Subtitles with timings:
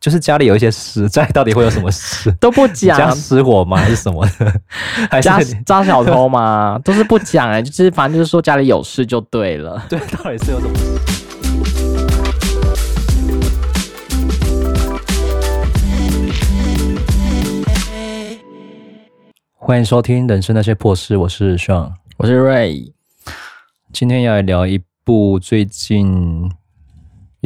[0.00, 3.76] 就是家里有一些事，家里到底会有什么事 都不讲，家失火吗？
[3.78, 4.60] 还是什么的？
[5.10, 6.78] 还是抓小偷吗？
[6.86, 9.84] 都是不讲哎、欸，就是反正就是说家里有事就对了。
[9.88, 10.84] 对，到底是有什么事？
[19.56, 22.92] 欢迎收听《人生那些破事》，我是 Sean，我是 Ray，
[23.92, 26.48] 今天要来聊一部最近。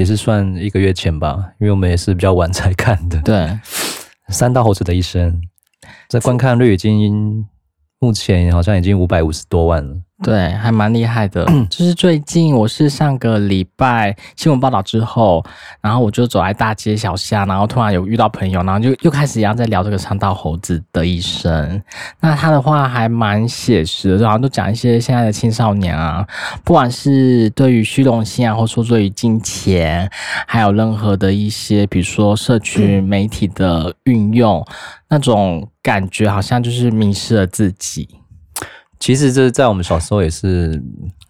[0.02, 3.22] 也是算一个月前吧，因为我们也是比较晚才看的。
[3.22, 3.56] 对，
[4.30, 5.40] 三大猴子的一生，
[6.08, 7.46] 这观看率已经
[8.00, 9.96] 目前好像已经五百五十多万了。
[10.22, 11.44] 对，还蛮厉害的。
[11.68, 15.44] 就是最近，我是上个礼拜新闻报道之后，
[15.80, 21.82] 然后我就走在大街小巷，然后突然有遇到朋友，然后就又开始一样在聊这个山道猴子的一生。
[22.20, 26.24] 那他的话还蛮写实的，就好像都讲一些现在的青少年啊，
[26.62, 30.08] 不管是对于虚荣心啊，或者说对于金钱，
[30.46, 34.64] 还有任何的一些，比如说社群媒体的运用，
[35.08, 38.08] 那种感觉好像就是迷失了自己。
[39.02, 40.80] 其实这在我们小时候也是，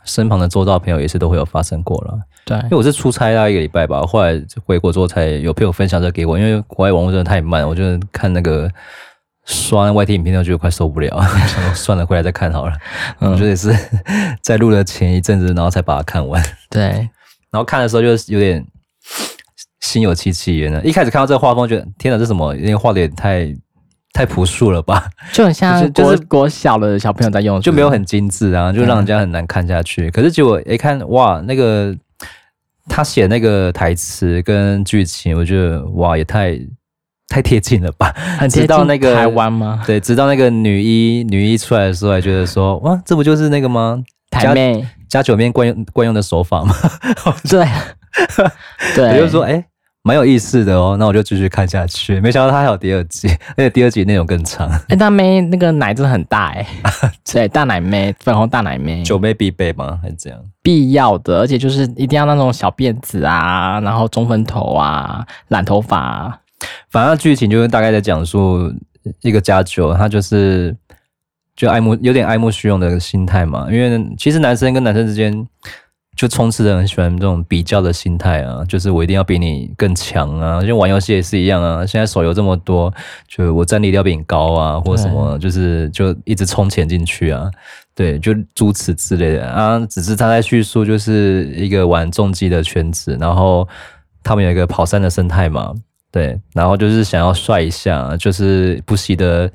[0.04, 2.20] 身旁的周遭朋友也是都会有发生过了。
[2.44, 8.70] 对，因为我是出差大概一个礼拜吧，后来回国之后才有朋友分享这给我，因为国外网络真的太慢，我就看那个
[9.46, 11.08] 刷外 T 影片都觉得快受不了，
[11.46, 12.76] 想 说算了，回来再看好了。
[13.20, 13.74] 嗯，我觉得也是
[14.42, 16.44] 在录的前一阵子，然后才把它看完。
[16.68, 16.82] 对，
[17.50, 18.62] 然后看的时候就是有点
[19.80, 20.84] 心有戚戚焉的。
[20.84, 22.54] 一开始看到这个画风，觉得天哪，这什么？
[22.54, 23.50] 因为画的也太……
[24.12, 30.08] 太朴素了吧， 就很像国、就是、国小的小朋友在用，就没有很精致啊，就让人家很难看下去。
[30.08, 31.96] 嗯、可是结果一看，哇，那个
[32.88, 36.58] 他写那个台词跟剧情，我觉得哇，也太
[37.28, 39.82] 太贴近了吧， 很贴近那个台湾吗？
[39.86, 44.02] 对，直到那个女一女一出来的时候，还觉得说，哇，这不就是那个吗？
[44.30, 46.74] 台妹加酒面惯用惯用的手法吗？
[47.48, 47.66] 对，
[48.94, 49.64] 对，也就是说，哎、欸。
[50.04, 52.18] 蛮有意思的哦，那我就继续看下去。
[52.20, 54.68] 没想到它还有第二集， 而且第二集内容更长。
[54.68, 56.66] 哎、欸，大妹那个奶真的很大哎，
[57.24, 60.00] 对，大奶妹，粉红大奶妹，酒妹必备吗？
[60.02, 60.40] 还是这样？
[60.60, 66.38] 必要的，而且就是一定要那种小辫子啊，然后中分头啊，染头发、啊。
[66.90, 68.72] 反正剧情就是大概在讲述
[69.20, 70.76] 一个家酒，他就是
[71.54, 73.68] 就爱慕，有点爱慕虚荣的心态嘛。
[73.70, 75.46] 因为其实男生跟男生之间。
[76.16, 81.86] 就充斥着很喜欢这种比较的心态啊，就是我一定要比你更强啊，就玩游戏也是一样啊。
[81.86, 82.92] 现在手游这么多，
[83.26, 87.50] 就我战力要比你高啊，或者什么，就是就一直充钱进去啊，
[87.94, 89.80] 对，就诸此之类的啊。
[89.86, 93.66] 只是他在叙述，就是一个玩重机的圈子，然后
[94.22, 95.72] 他们有一个跑山的生态嘛，
[96.12, 99.50] 对，然后就是想要帅一下，就是不惜的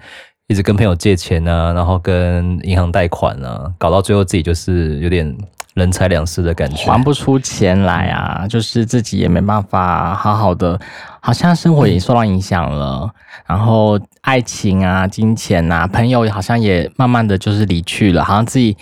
[0.48, 5.38] 一直跟朋友借钱啊，然后跟银行贷款啊，搞到最后自己就是有点。
[5.74, 8.48] 人财两失的感觉，还不出钱来啊！
[8.48, 10.80] 就是自己也没办法好好的，
[11.20, 13.08] 好像生活也受到影响了。
[13.46, 18.24] 然后爱情啊、金钱啊、朋友好像也慢慢的就是离去了。
[18.24, 18.76] 好像自己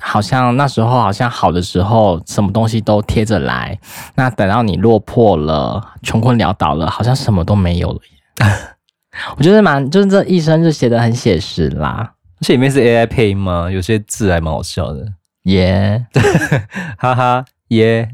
[0.00, 3.76] 好像那时候好像好的时候，什么东西都贴着来。
[4.14, 8.00] 那等到你落魄了、穷困潦倒了，好像什么都没有了。
[9.36, 12.12] 我觉得蛮，就是这一生就写的很写实啦。
[12.38, 13.70] 而且里面是 AI 配音吗？
[13.70, 15.06] 有些字还蛮好笑的。
[15.44, 16.22] 耶，对，
[16.98, 18.08] 哈哈，耶，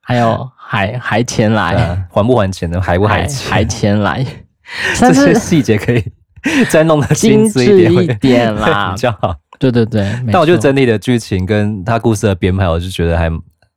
[0.00, 2.80] 还有还还钱来，还不还钱呢？
[2.80, 3.50] 还不还钱？
[3.52, 4.24] 还钱来，
[4.98, 6.04] 这些细节可以
[6.70, 9.36] 再弄得精致一点，一点啦，比较好。
[9.58, 13.30] 对对对，但我觉得整体的剧情跟他故事的编排，我就觉得还。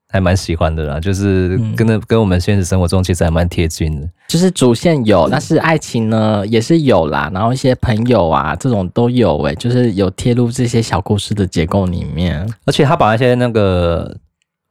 [0.10, 4.08] 还蛮喜欢的啦，就是跟那跟我们现实生活中其实还蛮贴近的。
[4.30, 12.48] 就是主线有，但是爱情呢也是有啦，然后一些朋友啊这种都有诶，就是有贴入这些小故事的结构里面。
[12.66, 14.16] 而且他把那些那个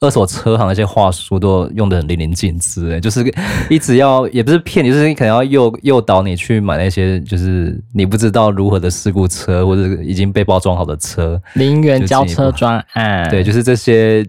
[0.00, 3.22] 二手车行那些话术都用的很淋漓尽致诶，就是
[3.68, 11.38] 一直要也不是骗你，就是你可能要诱诱导你去买那些就是你不知道如何的事故车或者已经被包装好的车。
[11.54, 14.26] 零元交车专案，对，就是这些。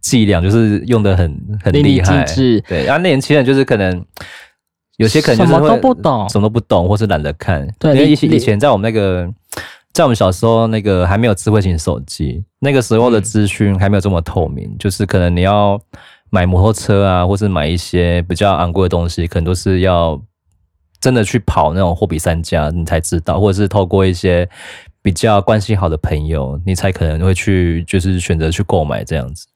[0.00, 2.24] 伎俩就是用的很很厉害，
[2.68, 4.04] 对，然后年轻人就是可能
[4.96, 7.68] 有些可能就是什么都不懂，什么都不懂，或是懒得看。
[7.78, 9.28] 对，因为以前以前在我们那个，
[9.92, 15.80] 在我们小时候那个还没有智慧型手机，那个时候的资讯还没有这么透明，嗯、就是可能你要
[16.30, 20.20] 买摩托车啊，或是买一些比较昂贵的东西，可能都是要
[21.00, 24.48] 真的去跑那种货比三家，你才知道，或者是透过一些
[25.02, 29.46] 比较关系好的朋友，你才可能会去就是选择去购买这样子。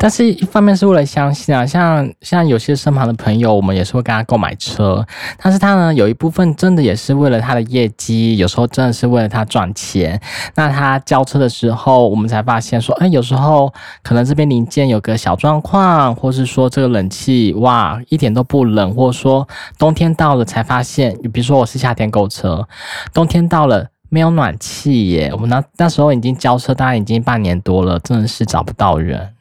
[0.00, 5.04] 但是一方面是为了相信啊，像像有些身旁的朋友，我们也是会跟他购买车，
[5.42, 10.20] 但是他呢有一部分真的也是为了他的业绩，有时候真的是为了他赚钱。
[10.54, 13.74] 那他交车的时候，我们才发现说，哎，有时候
[14.04, 19.48] 可能这边零件有个小状况，或是说这个冷气哇一点都不冷，或者说
[19.78, 22.68] 冬天到了才发现，你比如说我是夏天购车，
[23.12, 29.34] 冬天到了没有暖气耶，我们那那时候已经交车，大概已经半年多了，真的是找不到人。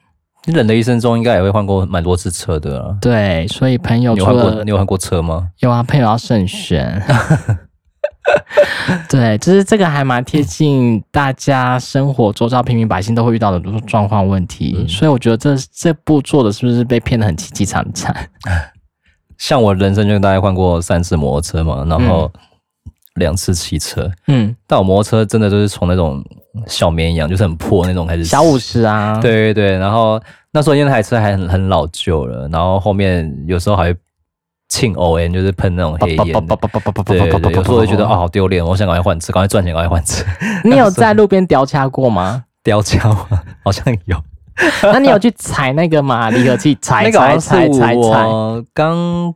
[0.47, 2.97] 你人的一生中应该也会换过蛮多次车的啊。
[3.01, 5.49] 对，所以朋友你有换过，你有换过车吗？
[5.59, 7.03] 有啊，朋友要慎选。
[9.09, 18.29] 对，就是这个还蛮贴近大家生活周遭平民百姓都会遇到的状况问题，嗯、所以我觉得这这部做的是不是被骗得很凄凄惨惨？
[19.37, 22.31] 像我人生就大概换过三次摩托车嘛，然后
[23.15, 24.09] 两次汽车。
[24.27, 26.23] 嗯，但我摩托车真的就是从那种。
[26.65, 29.19] 小绵羊就是很破那种，还是小五十啊？
[29.21, 30.19] 对对对，然后
[30.51, 33.99] 那时候因为那台车还很很老旧了，然后后面有时候还会
[34.69, 36.17] 庆 O N，就是喷那种黑烟。
[37.05, 40.25] 对对对，有时候会觉得啊好丢脸，我想赶快换车，赶快赚钱，赶快换车。
[40.63, 42.43] 你有在路边叼掐过吗？
[42.63, 43.27] 叼掐吗？
[43.63, 44.17] 好像有。
[44.81, 46.29] 那你有去踩那个吗？
[46.29, 48.25] 离合器踩踩踩踩踩。
[48.73, 49.33] 刚。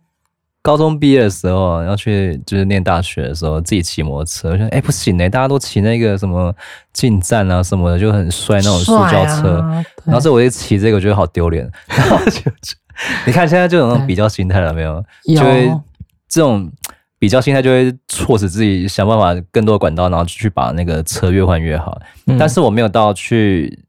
[0.63, 6.53] 高中毕业的时候，要去就是念大学的时候，自己骑摩托车，我觉得哎、欸、不行哎、欸，大家都骑那个什么
[6.93, 11.67] 进站啊什么的，就很帅那种塑胶车，啊、然后这我一骑这个，我觉得好丢脸。
[11.89, 12.51] 然后就
[13.25, 15.03] 你看现在就有那种比较心态了没有？
[15.35, 15.71] 就会
[16.29, 16.71] 这种
[17.17, 21.99] 比较心态就会促使自己想办法更多管道，然后去把那个车越换越好。
[22.27, 23.83] 嗯、但是我没有到去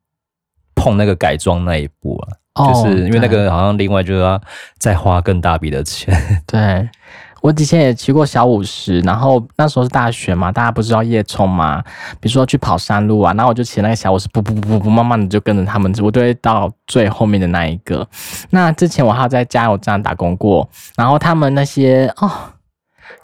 [0.75, 2.29] 碰那个改装那一步啊。
[2.55, 4.41] 就是因为那个好像另外就要
[4.79, 6.15] 再花更大笔的钱。
[6.47, 6.89] 对，
[7.41, 11.83] 我之前也骑过小五十，然后那时候是大学嘛，大家不是要夜冲嘛，
[12.21, 18.07] 比如说去跑山路啊，然后我就骑那个小五十，不不不不，慢慢的就跟着他们，我都会到最后面的那一个。
[18.51, 22.31] 那之前我还有在加油站打工过，然后他们那些哦。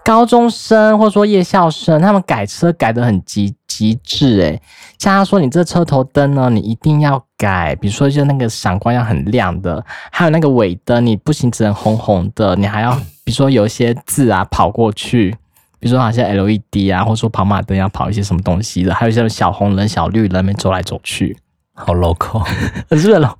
[0.04, 4.60] 高中生或者说夜校生，他们改车改得很极极致诶，
[4.98, 12.92] 像他说，你这车头灯呢，你一定要改，比如说就那个闪光要很亮的，还有那个尾灯，你不行只能红红的，你还要
[13.22, 15.30] 比如说有一些字啊跑过去，
[15.78, 21.38] 比如说好像 LED 啊，或者说跑马灯要跑一些什么东西的，还有一些小红人、小绿人们走来走去，
[21.75, 22.40] 好 local，
[22.90, 23.36] 很是 local。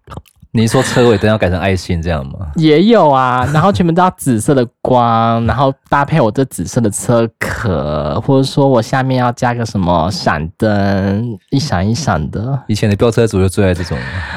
[0.51, 2.33] 你说车尾灯要改成爱心这样吗？
[2.57, 12.59] 也有啊，然后全部都要紫色的光，然后搭配我这紫色的车壳，或者说我下面要加个什么闪灯，一闪一闪的。
[12.67, 13.97] 以前的飙车族就最爱这种。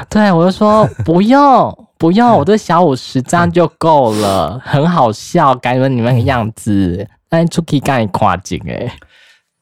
[0.10, 8.92] 对，我就说不用不用，我这小五十这样就够了，很好笑，改成你们那个样子，但出去干跨境诶。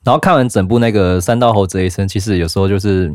[0.04, 3.14] 然后看完整部那个三道猴这一生，其实有时候就是。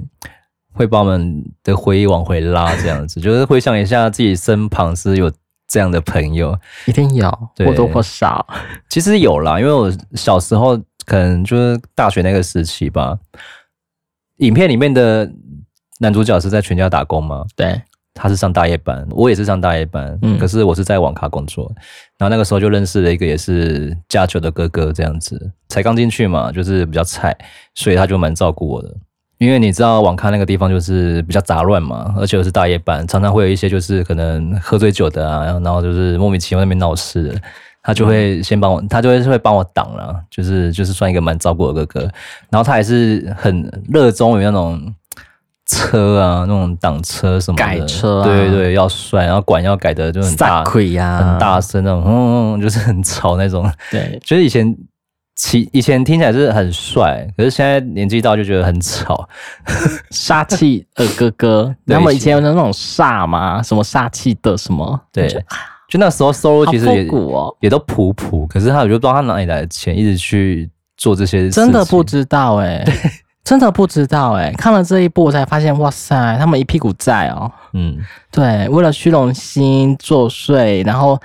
[0.74, 5.32] 会把我们的回忆往回拉，这样子，就是回想一下自己身旁是有
[5.66, 6.54] 这样的朋友，
[6.86, 7.30] 一定有，
[7.64, 8.46] 或多或少。
[8.88, 10.76] 其实有啦，因为我小时候
[11.06, 13.18] 可能就是大学那个时期吧。
[14.38, 15.30] 影片里面的
[16.00, 17.44] 男主角是在全家打工嘛？
[17.54, 17.80] 对，
[18.12, 21.72] 他是上大夜班，我也是上大夜班，嗯，可是我是在网咖工作。
[22.18, 27.36] 然后那个时候就认识了一个也是家酒的哥哥，这样子，才刚进去嘛，就是比较菜，
[27.76, 28.92] 所以他就蛮照顾我的。
[29.38, 37.34] 因为你知道网咖那个地方就是比较杂乱嘛，而且又是大夜班，常常会有一些就是可能喝醉酒的啊，然后就是莫名其妙那边闹事的，
[37.82, 42.00] 他就会先帮我，他就会会帮我挡了，就是就是算一个蛮照顾的哥哥。
[42.48, 44.94] 然后他还是很热衷于那种
[45.66, 53.68] 车啊，那种挡车什么的，改车，啊，对对对，要帅，然后管要改的就很大，呀，很大声那种，嗯嗯，就是很吵那种。
[53.90, 54.74] 对，就是以前。
[55.36, 59.28] 其以前听起来是很帅，可是现在年纪大就觉得很吵。
[60.12, 63.60] 煞气的哥哥，那么以前有那种煞吗？
[63.60, 65.00] 什么煞气的什么？
[65.12, 65.28] 对，
[65.88, 71.64] 就那时候收入其实也、哦、也都普普，可是他我就不知道他哪里来的钱，一直去做这些事情。
[71.64, 73.10] 真的不知道哎、 欸，
[73.42, 77.50] 真的不知道哎、欸，看了这一部我才发现，哇塞，他们一屁股债哦。
[77.72, 77.98] 嗯，
[78.30, 81.20] 对，为了虚荣心作祟，然后。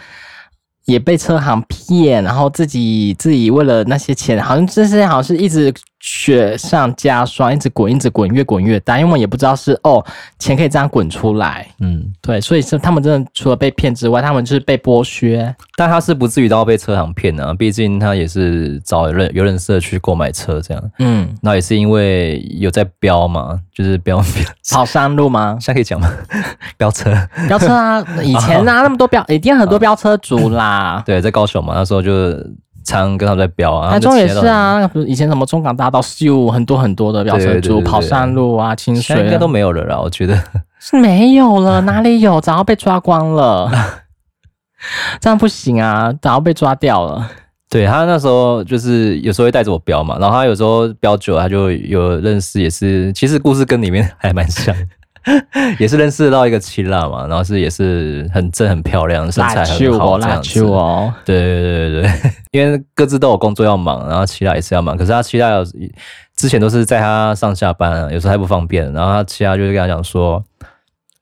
[0.89, 8.98] 也被车行骗，然后自己自己为了那些钱，好像这些好像是一直雪上加霜，一直滚，一直滚，越滚越大。
[8.98, 10.03] 因为我们也不知道是哦，
[10.38, 11.68] 钱可以这样滚出来。
[11.79, 15.53] 嗯，对，所以是他们真的除了被骗之外，他们就是被剥削。
[15.75, 20.91] 但他是不至于到被车行骗啊，毕竟他也是找人有人社去购买车这样。
[21.00, 24.25] 嗯，那也是因为有在飙嘛，就是飙飙
[24.72, 25.58] 跑山路吗？
[25.60, 26.10] 现在可以讲吗？
[26.77, 27.13] 飙车，
[27.48, 28.06] 飙车啊！
[28.24, 30.65] 以前啊， 那么多飙，一定很多飙车族啦。
[30.65, 32.12] 啊，对，在高雄嘛，那时候就
[32.89, 33.91] 常跟他们在飙啊。
[33.91, 40.00] 台中也是啊，以前什么中港大道，秀很多很多的飙车族跑山路啊、清水啊，应该都没有了啦。
[40.00, 40.41] 我觉得
[40.79, 42.41] 是没有了，哪里有？
[42.41, 43.69] 早要被抓光了，
[45.22, 46.12] 这样不行啊！
[46.22, 47.29] 早要被抓掉了。
[47.69, 54.75] 对，他那时候就是有时候会带着我飙嘛，然后他有时候飙久了，他就有认识，也是其实故事跟里面还蛮像，
[55.80, 60.64] 也是认识到一个七辣嘛，然后是也是很正很漂亮，身材很好这样子。
[60.64, 65.64] 哦，对对对对对， 因为各自都有工作要忙，然后七辣也是要忙，可是他七辣
[66.36, 70.44] 之前都是在他上下班，有时候还不方便，然后他七辣就是跟他讲说。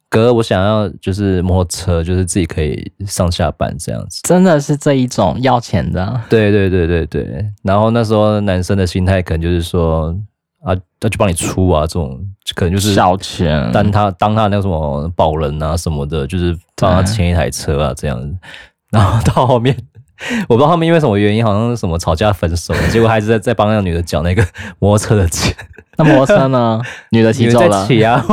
[0.10, 4.22] 哥，我想要就是摩托车，就是自己可以上下班这样子。
[4.24, 6.22] 真的是这一种要钱的。
[6.30, 7.46] 对对对对对。
[7.62, 10.16] 然后那时候男生的心态可能就是说
[10.64, 12.20] 啊，他就帮你出啊，这种
[12.56, 18.36] 可能就是小钱，当他当他那个什么保人啊什么的，就是帮他签一台车啊这样子。
[18.92, 19.76] 然后到后面，
[20.48, 24.46] 我不知道他们因为什么原因，好像是什么吵架分手， 结果还是在在帮那个女的缴那个
[24.80, 25.54] 摩托车的钱。
[25.98, 26.82] 那摩托车呢？
[27.12, 27.86] 女的骑走了。
[27.86, 28.24] 骑啊。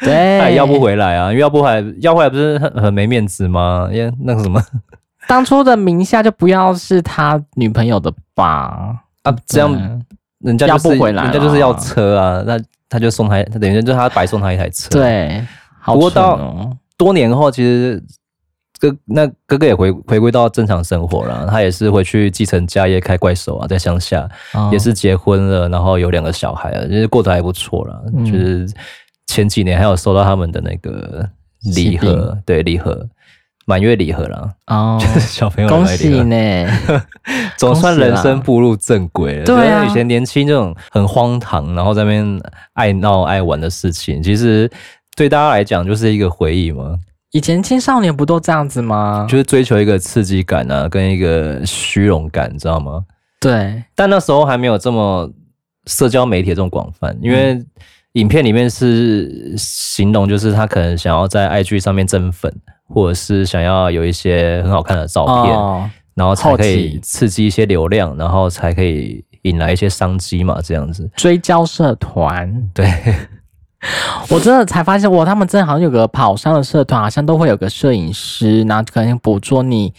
[0.00, 3.88] 对，他要不回来啊，因为要不回来，要回来不是很很没面子吗？
[3.92, 4.60] 因为那个什么，
[5.28, 8.96] 当初的名下就不要是他女朋友的吧？
[9.22, 9.70] 啊，这样
[10.44, 12.56] 人家、就是、不回来，人家就是要车啊，那
[12.88, 14.88] 他就送他，他等于就是他白送他一台车。
[14.90, 15.44] 对，
[15.80, 15.96] 好、哦。
[15.96, 18.02] 不过到多年后，其实
[18.78, 28.66] 哥那哥哥也回回归到正常生活了，他也是回去继承家业，开怪兽啊，在乡下、哦、也是结婚了，然后有两个小孩了，就是过得还不错了，嗯、就是。
[29.26, 31.28] 前几年还有收到他们的那个
[31.74, 33.04] 礼盒，对礼盒，
[33.66, 34.50] 满月礼盒啦。
[34.66, 35.86] 哦， 就是小朋友的礼盒。
[35.86, 36.66] 恭喜呢，
[37.56, 39.44] 总算人生步入正轨了。
[39.44, 42.40] 对啊，以前年轻这种很荒唐，然后在那边
[42.74, 44.70] 爱闹爱玩的事情，其实
[45.16, 46.96] 对大家来讲就是一个回忆嘛。
[47.32, 49.26] 以前青少年不都这样子吗？
[49.28, 53.02] 就是追求一个刺激感啊，跟一个虚荣感，你知道吗？
[53.40, 55.30] 对，但那时候还没有这么
[55.86, 57.54] 社交媒体这种广泛，因为。
[57.54, 57.66] 嗯
[58.14, 62.48] 影片里面是形容，就是他可能想要在 IG 上面增粉，
[62.94, 71.10] 或者是想要有一些很好看的照片，哦、然后才可以刺激一些流量，然后才可以引来一些商机嘛，这样子。
[71.16, 72.88] 追焦社团，对，
[74.30, 79.92] 我真的才发现，哇，他们真的好像有个跑山的社团，好像都会有个摄影师，然后可能捕捉你。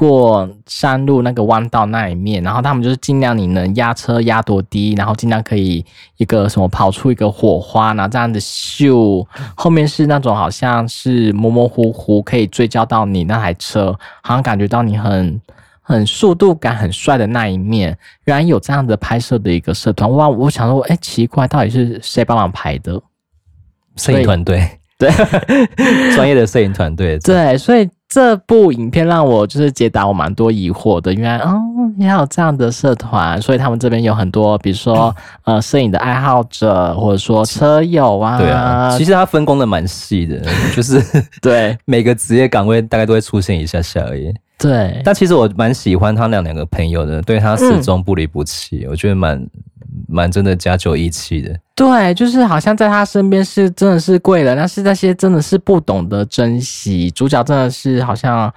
[0.00, 5.84] 过山路那个弯道那一面，然后他们就是尽量你能压车压多低，然后尽量可以
[6.16, 13.92] 一个什么跑出一个火花，然后这样子秀，后面是那种好像是模模糊糊可以追焦到你那台车，
[14.22, 15.38] 好像感觉到你很
[15.82, 17.94] 很速度感很帅的那一面。
[18.24, 20.26] 原来有这样的拍摄的一个社团，哇！
[20.26, 22.98] 我想说，哎，奇怪，到底是谁帮忙拍的？
[23.96, 24.66] 摄影团队，
[24.98, 25.10] 对，
[26.14, 27.86] 专业的摄影团队，对，所以。
[28.10, 31.56] 这部影片让我就是解答我蛮多疑惑的，原来哦，
[31.96, 35.14] 也有这样的社团，所以他们这边有很多，比如说
[35.44, 38.36] 呃，摄影的爱好者，或者说车友啊。
[38.36, 40.42] 对啊，其实他分工的蛮细的，
[40.74, 41.00] 就是
[41.40, 44.34] 对 每个职业岗位大概都会出现一下下而已。
[44.60, 49.44] 对，但其实我蛮喜欢他那两个朋友的，对他始终不离不弃，嗯、我觉得蛮。
[50.08, 57.10] 蛮真的家酒义气的，对，就是好像在他身边是真的是贵人，但是那些真的是不懂得珍惜。
[57.10, 58.52] 主角真的是好像，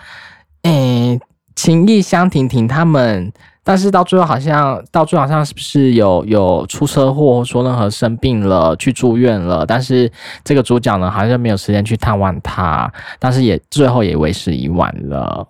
[0.64, 0.72] 诶、
[1.12, 1.20] 欸，
[1.56, 3.32] 情义相挺挺他们，
[3.64, 10.12] 但是到最后好像到最后好像是不是有有出车祸，说任何生病了去住院了，但是
[10.44, 15.48] 这个主角呢好像没有时间去探望他，但是也最后也为时已晚了。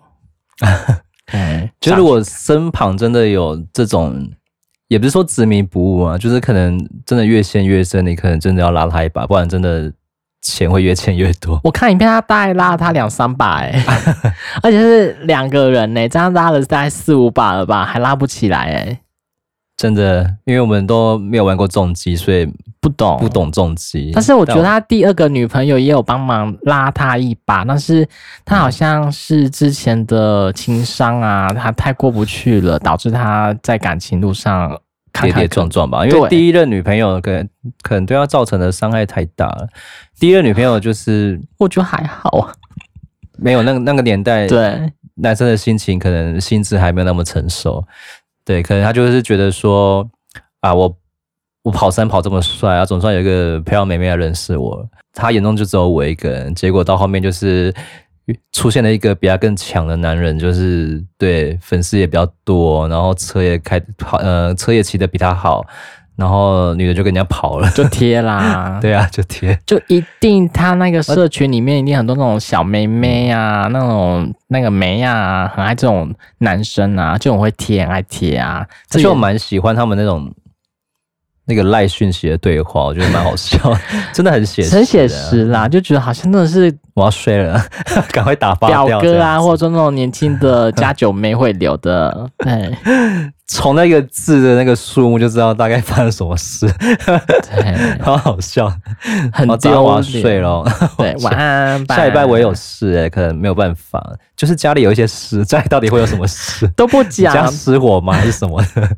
[1.30, 4.30] 对， 就如果身旁真的有这种。
[4.88, 9.90] 也不是说执迷不悟啊，就是可能真的越陷越深，你可能真的要拉他一把，不然真的
[10.42, 11.58] 钱会越欠越多。
[11.64, 13.82] 我看影片，他大概拉了他两三把哎、欸，
[14.62, 19.00] 而且是两个人呢、欸，这样拉了大概四五把了吧，还拉不起来哎、欸。
[19.76, 22.46] 真的，因为我们都没有玩过重机，所以
[22.84, 24.10] 不懂不懂重机。
[24.14, 28.06] 但是我觉得他第二个女朋友也有帮忙拉他一把，但是
[28.44, 34.78] 他好像是之前的情商啊，他太过不去了，导致他在感情路上。
[35.22, 37.48] 跌跌撞撞吧，因为第一任女朋友可能
[37.82, 39.68] 可能对他造成的伤害太大了。
[40.18, 42.52] 第一任女朋友就是，我觉得还好啊，
[43.38, 47.86] 没有那个那个年代，对男生的心情可能心智还没有那么成熟，
[48.44, 50.04] 对，可能他就是觉得说
[50.62, 50.92] 啊，我
[51.64, 57.74] 我跑山跑这么帅啊，总算有一个漂亮妹妹来认识我，她眼中就只有我一个人，结果到后面就是。
[58.52, 65.62] 出现了一个比他更强的男人，就是对粉丝也比较多，然后车也开跑，呃，车也骑得比他好，
[66.16, 80.32] 然后女的就跟人家跑了，就贴啦，对啊，就贴，就一定他那个社群里面一定很多那种小妹妹啊，那种那个妹啊，很爱这种男生啊，这种会贴，很爱贴啊，这就我蛮喜欢他们那种
[81.46, 83.58] 那个赖讯息的对话，我觉得蛮好笑，
[84.12, 87.60] 真的很写实，很写实啦，就觉得好像真的是我要睡了，
[88.12, 92.74] 赶快打发掉表哥啊，或者说那种年轻的家酒妹会留的，对，
[93.46, 98.72] 从那个字的那个数目就知道大概发生什么事，对， 好好笑，
[99.32, 99.82] 很丢脸。
[99.82, 100.64] 我要睡了，
[100.96, 104.02] 对， 晚安，下礼拜我也有事哎、欸，可能没有办法，
[104.34, 108.14] 就是家里有一些事，家里到底会有什么事 都不讲，家失火吗？
[108.14, 108.88] 还是什么的？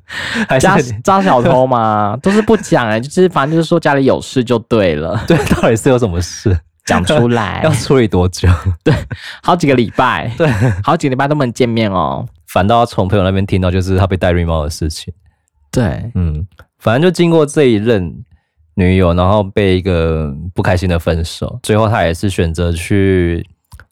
[0.48, 2.16] 还是抓小偷吗？
[2.22, 5.20] 都是不讲哎、欸，就是反正就是说家里有事就对了。
[5.26, 6.56] 对，到底是有什么事？
[6.84, 8.48] 讲出来要处理多久？
[8.84, 8.94] 对，
[9.42, 10.48] 好几个礼拜，对，
[10.84, 12.24] 好几个礼拜都不能见面哦。
[12.48, 15.12] 反倒要从朋友那边听到，就是他被戴绿帽的事情。
[15.70, 16.46] 对，嗯，
[16.78, 18.14] 反正就经过这一任
[18.74, 23.46] 女友，然后被一个不开心的分手，最后他也是选择去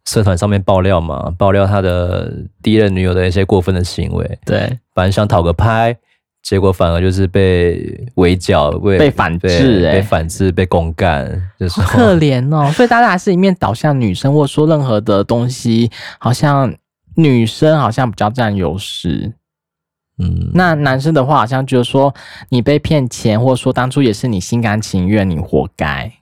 [0.04, 2.32] 社团上面爆料嘛，爆料他的
[2.62, 4.38] 第一任女友的一些过分的行为。
[4.44, 5.96] 对，反正想讨个拍。
[6.42, 11.26] 结果反而就是被围剿，被被反制、欸，被反制，被公干，
[11.58, 12.70] 就是可怜哦。
[12.70, 16.70] 所以大家还是一面倒向女生，或者说任何的东西，好像
[17.14, 19.32] 女生好像比较占优势。
[20.18, 22.14] 嗯，那男生的话，好像就是说
[22.50, 26.12] 你被骗钱，或者说当初也是你心甘情愿，你活该。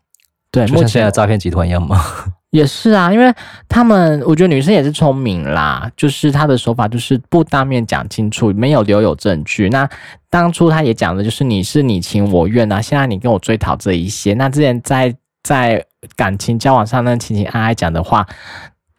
[0.50, 2.00] 对，就像现在诈骗集团一样吗？
[2.52, 3.32] 也是啊，因为
[3.66, 9.70] 他们，我觉得女生也是聪明啦，就是她的手法就是不当面讲清楚，没有留有证据。
[9.70, 9.88] 那
[10.28, 14.34] 当初她也讲的就是你是你情我愿啊，现在你跟我追讨这一些。
[14.34, 15.82] 那之前在在
[16.14, 18.26] 感情交往上那情情爱爱讲的话，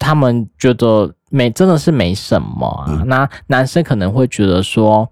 [0.00, 2.86] 他们觉得没真的是没什么啊。
[2.88, 5.08] 嗯、那男生可能会觉得说，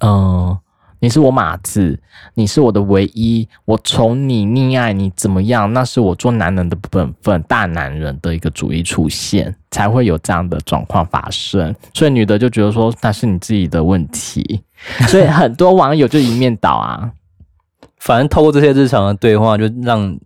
[0.00, 0.60] 嗯、呃。
[0.98, 1.96] 你是我马子，
[2.34, 5.70] 你是我的唯一，我宠你溺爱你怎么样？
[5.74, 11.72] 那是我做男人的本分，大男人的一个主义出现，才会有这样的状况发生。
[11.92, 14.62] 所以女的就觉得说那是你自己的问题，
[15.06, 17.12] 所以很多网友就一面倒啊。
[17.98, 20.18] 反正透过这些日常的对话，就让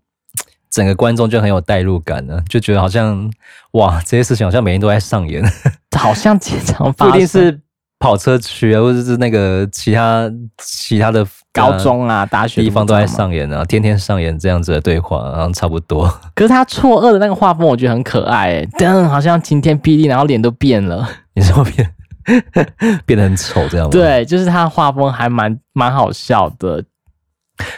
[0.70, 3.30] 整个观众就很有代入感了，就觉得好像
[3.72, 5.42] 哇，这些事情好像每天都在上演，
[5.98, 7.10] 好像经常发生。
[7.10, 7.60] 不一定是。
[8.02, 11.22] 跑车区啊，或者是那个其他其他的
[11.52, 16.08] 高中啊、大学地方都在上演啊，天天上演这样子的对话，然后差不多。
[16.34, 21.06] 可是他错愕的那个画风，我觉得很可爱，噔，好像晴天霹雳，然后脸都变了。
[21.34, 21.94] 你说变
[23.04, 23.90] 变得很丑这样吗？
[23.92, 26.82] 对，就是他画风还蛮蛮好笑的。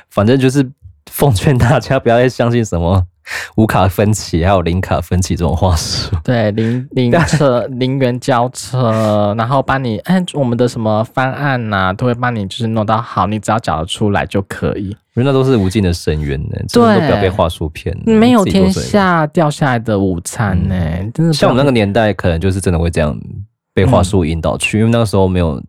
[0.09, 0.63] 反正就是
[1.13, 3.07] 奉劝大家不要再相信什么。
[3.55, 14.89] 无卡分期，还有零卡分期这种话术， 对，零零车 零元交车，然后帮你按我们的什么方案呐、啊，都会帮你就是弄到好，你只要缴得出来就可以。
[15.15, 17.97] 因为那都是无尽的深渊呢，对，都不要被话术骗。
[18.05, 21.33] 没有天下掉下来的午餐呢，嗯、真的。
[21.33, 23.17] 像我们那个年代，可能就是真的会这样
[23.73, 25.63] 被话术引导去，嗯、因为那个时候没有。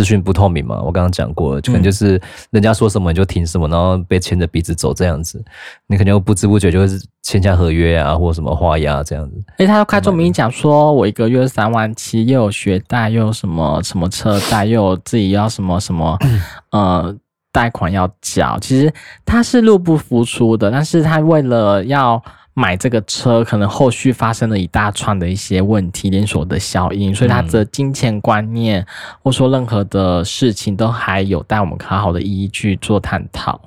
[0.00, 2.18] 资讯不透明嘛，我刚刚讲过，可能就是
[2.52, 5.44] 人家说什么你就听什么，然后被牵着鼻子走这样子，
[5.88, 6.86] 你肯定不知不觉就会
[7.22, 9.36] 签下合约啊，或什么花押这样子。
[9.58, 16.18] 诶，他要开宗明义讲说，我一个月三万七，又有学贷，又有什么什么车贷，又有自己要什么什么
[16.72, 17.14] 呃
[17.52, 18.90] 贷款要缴，其实
[19.26, 22.22] 他是入不敷出的，但是他为了要。
[22.54, 28.84] 买这个车，可能后续发生了一大串的一些问题，连锁的效应，所以他的金钱观念，
[29.22, 33.60] 或说任何的事情，都还有待我们好好的一一去做探讨。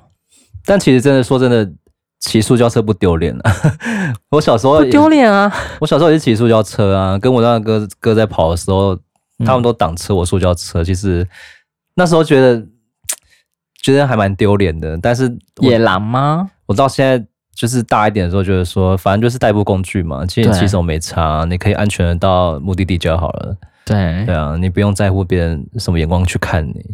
[0.64, 1.68] 但其实真的说真的，
[2.20, 3.52] 骑塑胶车不丢脸啊！
[4.30, 5.52] 我小时候不丢脸啊！
[5.80, 8.96] 我小时候也是骑塑胶车啊，跟我那个哥哥在跑的时候，
[9.44, 10.84] 他们都挡车，我塑胶车。
[10.84, 11.26] 其实
[11.94, 12.64] 那时候觉得
[13.82, 16.50] 觉得还蛮丢脸的，但是野狼吗？
[16.66, 17.26] 我到现在。
[17.54, 23.56] 就是大一点的时候，就是说，反正就是代步工具嘛，其实骑手没差，你可以安全的到目的地就好了。
[23.84, 26.84] 对对啊，你不用在乎别人什么眼光去看你。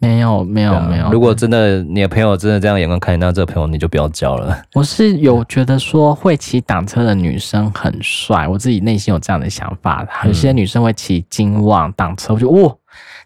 [0.00, 1.10] 没有没有没有。
[1.10, 4.56] 如果真的你的朋友真的这样眼光看你，那这个朋友你就不要交了。
[4.74, 10.06] 我是有觉得说会骑挡车的女生很帅，我自己内心有这样的想法。
[10.24, 12.72] 有些女生会骑金旺挡车，我觉得哇，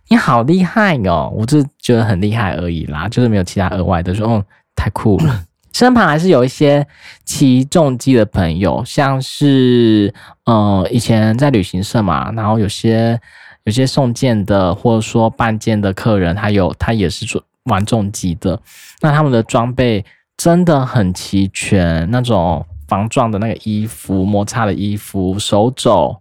[0.09, 1.31] 你好厉害哦！
[1.37, 4.43] 我就觉得很厉害而已啦，就是没有其他额外的说，哦，
[4.75, 5.45] 太酷了。
[5.73, 6.87] 身旁还是有一些
[7.25, 10.13] 骑重机的朋友，像是
[10.45, 13.19] 呃以前在旅行社嘛，然后有些
[13.65, 18.61] 有些送件的或者说办件的客人，他有他也是做玩重机的，
[19.01, 20.05] 那他们的装备
[20.37, 26.15] 真的很齐全，那种防撞的那个衣服、摩擦的衣服、手肘、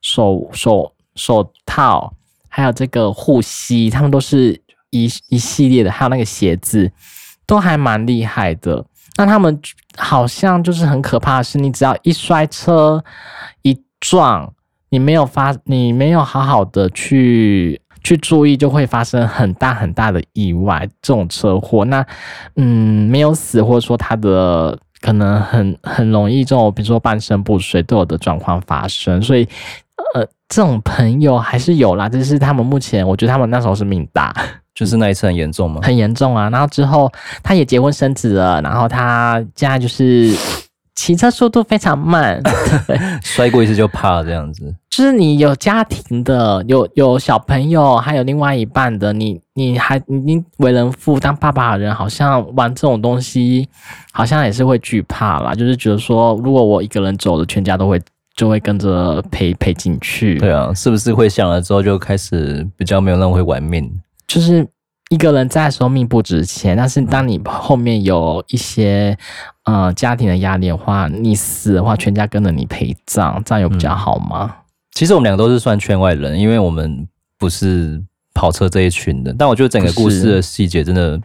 [0.00, 2.12] 手手手套，
[2.48, 6.90] 还有这个护膝，他们都是一一系列的，还有那个鞋子。
[7.48, 8.84] 都还蛮厉害的，
[9.16, 9.58] 那他们
[9.96, 13.02] 好像就是很可怕的是，你只要一摔车
[13.62, 14.52] 一撞，
[14.90, 20.86] 你没有发，你没有好好的去去注意，就会发生很大很大的意外。
[21.00, 22.04] 这种车祸，那
[22.56, 29.22] 嗯，没有死，或者说他的可能很很容易这种，比如说半身不遂都有的状况发生。
[29.22, 29.48] 所以，
[30.14, 34.34] 呃，这种朋友还是有啦，就是他们目前，我觉得他们那时候是命大，
[34.78, 35.80] 就是那一次很严重吗？
[35.82, 36.48] 很严重啊。
[36.50, 37.10] 然后之后
[37.42, 40.32] 他也结婚生子了，然后他现在就是。
[41.00, 42.42] 骑车速度非常慢，
[43.22, 44.74] 摔过一次就怕这样子。
[44.90, 53.68] 就是你有家庭的，有有小朋友，还有另外一半的，你你还你为人父当爸爸的人，好像玩这种东西，
[54.10, 55.54] 好像也是会惧怕啦。
[55.54, 58.02] 就是觉得说，如果我一个人走了，全家都会
[58.34, 60.36] 就会跟着陪陪进去。
[60.40, 63.88] 对啊，是不是会想了之后就开始比较没有那么会玩命？
[64.28, 64.64] 就是。
[65.10, 69.16] 一个人在的时候命不值钱，但是当你后面有一些
[69.64, 74.54] 呃家庭的压力的话，你死的话，全家跟着你陪葬，这样有比较好吗？
[74.54, 74.60] 嗯，
[74.92, 77.98] 其实我们两个都是算圈外人，因为我们不是
[78.34, 79.34] 跑车这一群的。
[79.38, 81.18] 但我觉得整个故事的细节真的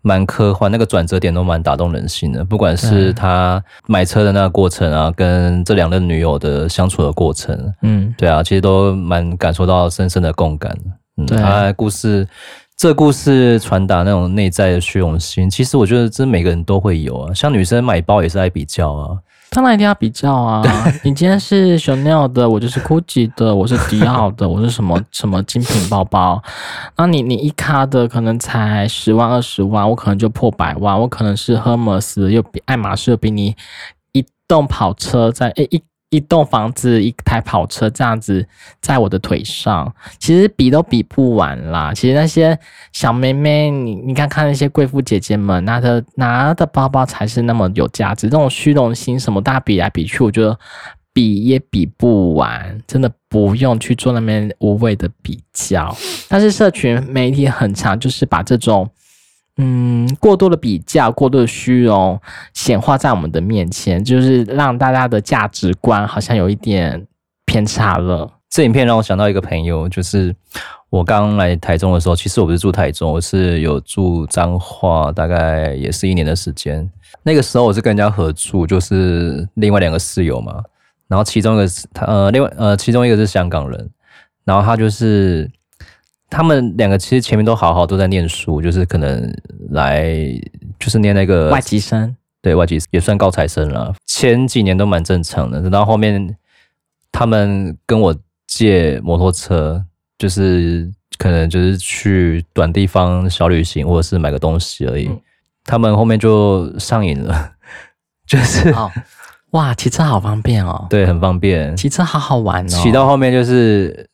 [0.00, 2.42] 蛮科幻，那个转折点都蛮打动人心的。
[2.42, 10.74] 不管是他买车的那个过程啊，跟这两任女友的相处的过程，嗯，对啊，其实都蛮感受到深深的共感。
[11.16, 12.26] 嗯，他故事。
[12.74, 17.32] 这故事传达那种内在的虚荣心，其实我觉得这每个人都会有啊。
[17.32, 19.16] 像女生买包也是爱比较啊，
[19.50, 20.64] 当然一定要比较啊。
[21.04, 26.42] 你今天是 Chanel 的，我就是 Gucci 的，我是迪奥的，我是什么什么精品包包。
[26.96, 30.98] 那你你一卡的可能才十万二十万，我可能就破百万。
[30.98, 33.54] 我可能是 Hermes 又比爱马仕又比你
[34.10, 35.80] 一栋跑车在诶一。
[36.12, 38.46] 一栋房子，一台跑车，这样子
[38.82, 41.90] 在我的腿上，其实比都比不完啦。
[41.94, 42.56] 其实那些
[42.92, 48.28] 小妹妹，你你看看那些贵妇姐姐们拿的拿的包包才是那么有价值。
[48.28, 50.58] 这种虚荣心什么，大家比来比去，我觉得
[51.14, 55.96] 比也比不完，真的不用去做那边无谓的比较。
[56.28, 58.86] 但是社群媒体很常，就是把这种。
[59.58, 62.18] 嗯，过多的比较，过多的虚荣
[62.54, 67.06] 显化在我们的面前，就是让大家的价值观好像有一点
[67.44, 68.30] 偏差了。
[68.48, 70.34] 这影片让我想到一个朋友，就是
[70.88, 76.90] 我刚来台中的时候，其实我不是住台中，我是有住彰化，大概也是一年的时间。
[77.22, 80.62] 那个时候我是跟人家合住，就是另外两个室友嘛，
[81.08, 83.90] 然后其中一个是他呃，另外呃，其中一个是香港人，
[84.44, 85.50] 然后他就是。
[86.32, 89.30] 他们两个其实前面都好好都在念书，就是可能
[89.68, 90.14] 来
[90.78, 93.94] 就是念那个外籍生，对，外籍也算高材生了。
[94.06, 96.34] 前几年都蛮正常的，等到后面
[97.12, 98.16] 他们跟我
[98.46, 99.84] 借摩托车，
[100.16, 105.08] 就是可能就是去短地方小旅行，或者是买个东西而已。
[105.08, 105.20] 嗯、
[105.66, 107.52] 他们后面就上瘾了，
[108.26, 108.90] 就是、哦、
[109.50, 112.68] 哇，骑车好方便哦，对，很方便，骑车好好玩哦。
[112.68, 114.08] 骑到后面就是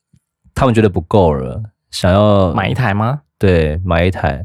[0.53, 1.63] 他们觉得不够了。
[1.91, 3.21] 想要买一台吗？
[3.39, 4.45] 对，买一台，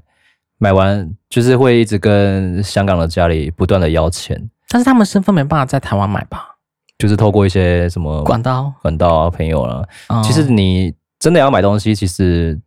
[0.60, 6.56] 买完就是会一直跟香港的家里不断的要钱，但是他们身份没办法在台湾买吧？
[7.00, 9.84] 就是透过一些什么管道、管道啊、朋友啊。
[10.10, 12.58] 哦、其实你真的要买东西，其实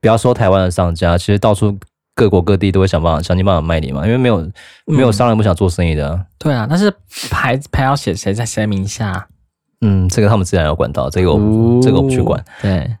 [0.00, 1.78] 不要说台湾的商家，其实到处
[2.14, 4.50] 各国各地都会想办法想尽办法卖你嘛，因为没有
[4.86, 6.26] 没有商人不想做生意的、啊嗯。
[6.38, 6.92] 对啊，但是
[7.30, 9.26] 牌牌要写谁在谁名下？
[9.80, 12.44] 嗯，这个他们自然有管道，这个我、哦、这个我不去管。
[12.60, 12.94] 对。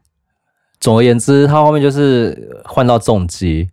[0.84, 3.66] 总而言之，他后面就是换到重机，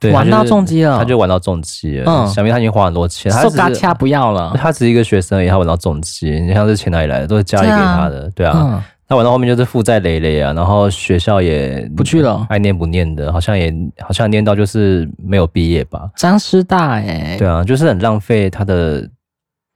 [0.00, 2.10] 对，玩到重机了，他就玩到重机了。
[2.10, 4.52] 嗯，想必他已经花很多钱，他嘎掐不要了。
[4.58, 7.26] 他只是一个学生而已，他玩到重机，你像这钱哪里来的？
[7.28, 8.56] 都是家里给他的，对啊。
[8.58, 16.10] 嗯、他玩到后面就是负债累累啊，然后学校也不去了，爱念不念的，好像也好像念到就是没有毕业吧。
[16.16, 19.08] 张师大哎，对啊，就是很浪费他的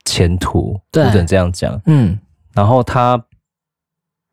[0.06, 1.80] 前途，对，不准这样讲。
[1.86, 2.18] 嗯，
[2.52, 3.22] 然后他。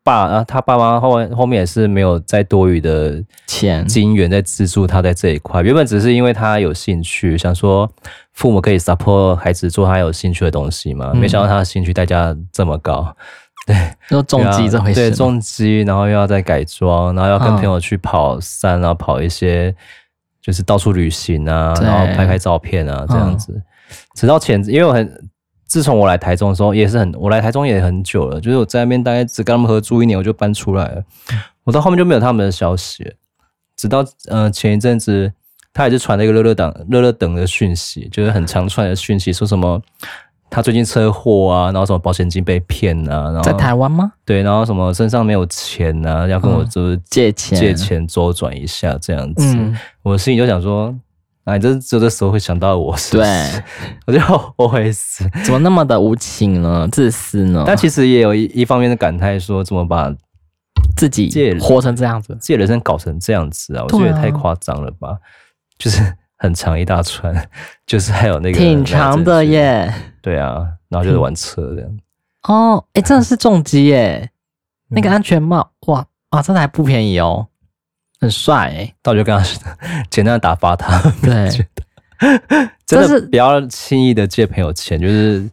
[0.04, 5.62] 爸啊，他爸妈后面后面也是没有再多余的钱金元在资助他在这一块。
[5.62, 7.88] 原本只是因为他有兴趣，想说
[8.32, 11.12] 父母可以 support 孩子做他有兴趣的东西嘛。
[11.14, 13.14] 没想到他的兴趣代价这么高，
[13.66, 13.76] 对，
[14.10, 19.72] 又重击这回事，对，重击，然后又要再改装，然后要跟朋友去跑山啊，跑一些
[20.40, 23.62] 就是到处旅行啊，然后拍拍照片啊这样子，
[24.16, 25.30] 直到钱，因为我很。
[25.72, 31.02] 自从我来台中的时候，也是很，我来台中也很久了，就是我在那边大概只跟他们合租一年，我就搬出来了。
[31.64, 33.10] 我到后面就没有他们的消息，
[33.74, 35.32] 直到呃前一阵子，
[35.72, 39.80] 他也是传了一个乐乐等乐乐等的讯息，就是很长串的讯息，说什么
[40.50, 44.12] 他最近车祸啊，然后什么保险金被骗啊，然后在台湾吗？
[44.26, 50.94] 对，然后什么身上没有钱啊，要跟我就是借钱借钱周转一下这样子，嗯、我心里就想说。
[51.44, 53.28] 哎，这这个时候会想到我是不是？
[53.28, 53.62] 对，
[54.06, 56.88] 我就我会死，怎么那么的无情呢？
[56.92, 57.64] 自私呢？
[57.66, 60.12] 但其实也有一一方面的感叹，说怎么把
[60.96, 65.18] 自己借活成这样子，自己人生搞成这样子啊，我觉得也太夸张了吧？
[65.78, 66.00] 就是
[66.38, 67.34] 很长一大串，
[67.86, 69.92] 就是还有那个挺长的耶。
[70.20, 71.90] 对啊，然后就是玩车这样。
[72.44, 74.30] 哦，哎，真的是重击耶！
[74.88, 77.48] 那个安全帽，哇哇，真的还不便宜哦，
[78.22, 78.94] 很帅哎。
[79.04, 79.44] 那我就跟他
[80.08, 81.50] 简单的打发他，对，
[82.86, 85.46] 真的不要轻易的借朋友钱，就是。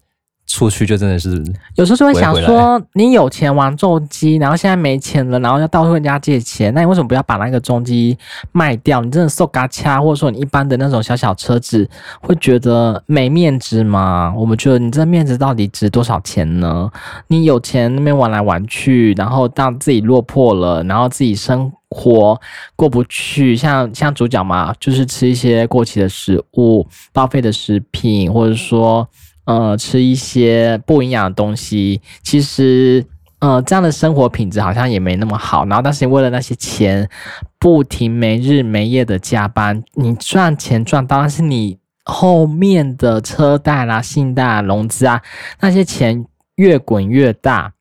[0.49, 1.29] 出去就真的是，
[1.75, 8.17] 有时候就会想说，你有钱玩重机，然后现在没钱了，然后要到处跟人家借钱，那你为什么不要把那个重机
[8.51, 8.99] 卖掉？
[9.01, 11.87] 你真的受嘎掐，或者说你一般的那种小小车子，
[12.21, 14.33] 会觉得没面子吗？
[14.35, 16.89] 我们觉得你这面子到底值多少钱呢？
[17.27, 22.41] 你有钱那边玩来玩去，然后当自己落魄了，然后自己生活
[22.75, 29.07] 过不去，像像主角嘛，就是吃一些过期的食物、报废的食品，或者说。
[29.49, 33.03] 呃，吃一些不营养的东西，其实，
[33.39, 35.65] 呃，这样的生活品质好像也没那么好。
[35.65, 37.09] 然后，但是你为了那些钱，
[37.57, 45.19] 不停没日没夜的加班，你赚钱赚到，但是你后面的车贷啦、信贷啊、融资啊，
[45.61, 46.23] 那些钱
[46.57, 47.73] 越滚越大。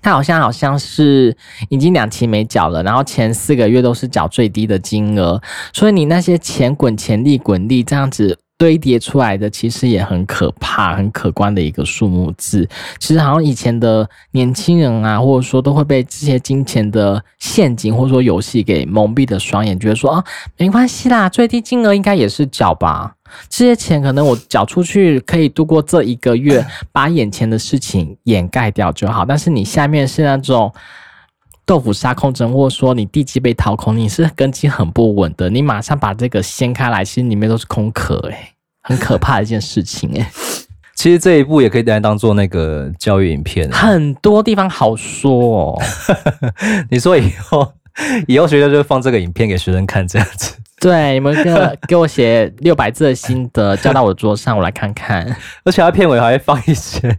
[0.00, 1.36] 他好像好像是
[1.70, 8.38] 已经两期没缴了，然后前四个月都是缴最低的金额，所以你那些钱滚钱利滚利这样子。
[8.56, 12.68] 堆叠出来的其实也很可怕、很可观的一个数目字。
[12.98, 20.24] 其实好像以前的年轻人啊，或者说都会被这些金钱的陷阱或者说游戏给蒙蔽的双眼，觉得说啊，
[20.56, 23.14] 没关系啦，最低金额应该也是缴吧。
[23.48, 29.24] 这些钱可能我缴出去可以度过这一个月，把眼前的事情掩盖掉就好。
[29.24, 30.72] 但是你下面是那种。
[31.66, 35.48] 豆腐杀空针，或者说你地基被掏空，你是根基很不稳的。
[35.48, 40.30] 你马上把这个掀开来，其实里面都是空壳，哎，很可怕的一件事情，哎。
[40.94, 45.82] 其实这一部也可以来当做那个教育影片，很多地方好说哦。
[46.88, 47.72] 你说以后
[48.28, 50.54] 以后学校就放这个影片给学生看，这样子。
[50.80, 55.36] 对，你们给我给我写六百字的心得，交到我的桌上，我来看看。
[55.64, 57.18] 而且它片尾还会放一些。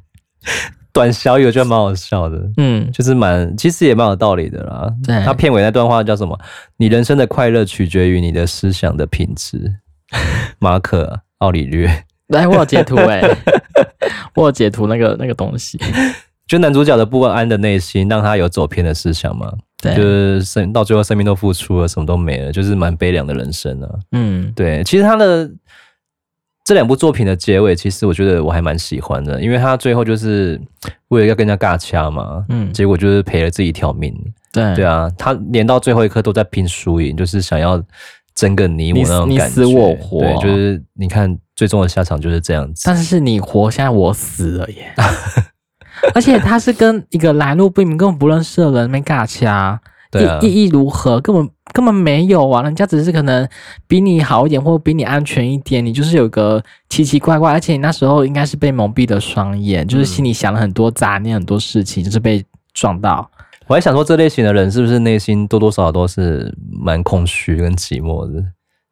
[0.96, 4.90] 短小有，我觉得蛮好笑的，嗯，就是蛮，其实也蛮有道理的啦。
[5.06, 6.40] 对，他片尾那段话叫什么？
[6.78, 9.76] 你人生的快乐取决于你的思想的品质。
[10.58, 13.38] 马可奥里略，来，我有截图哎、欸，
[14.36, 15.78] 我有截图那个那个东西，
[16.48, 19.52] 就男主角的不安的内心，让他有走偏的思想嘛。
[19.82, 23.90] 对，就是生到最后生命都付出了，什么都没了，就是蛮悲凉的人生啊。
[24.14, 25.52] 嗯，对，其实他的。
[26.66, 30.60] 这两部作品的结尾，其实我觉得我还蛮喜欢的，因为他最后就是
[31.10, 34.14] 为了要跟人家尬掐嘛，嗯，结果就是赔了自己一条命。
[34.52, 37.80] 对对啊，他连到最后一刻都在拼输赢，就是想要
[38.34, 40.20] 争个你我那种感觉，你死我活。
[40.22, 42.82] 对，就是你看最终的下场就是这样子。
[42.84, 44.92] 但是你活，现在我死了耶！
[46.16, 49.80] 而且他是跟一个来路不明、根本不认识的人没尬掐。
[50.14, 51.20] 意、啊、意义如何？
[51.20, 52.62] 根本根本没有啊！
[52.62, 53.48] 人家只是可能
[53.88, 55.84] 比你好一点，或比你安全一点。
[55.86, 63.30] 你就是有个奇奇怪怪，而且你那时候应该是被蒙蔽的双眼，就是心里想了很多杂念，很多事情，就是被撞到。
[63.68, 68.44] 我还想说，这类型的人是不是内心多多少少都是蛮空虚跟寂寞的，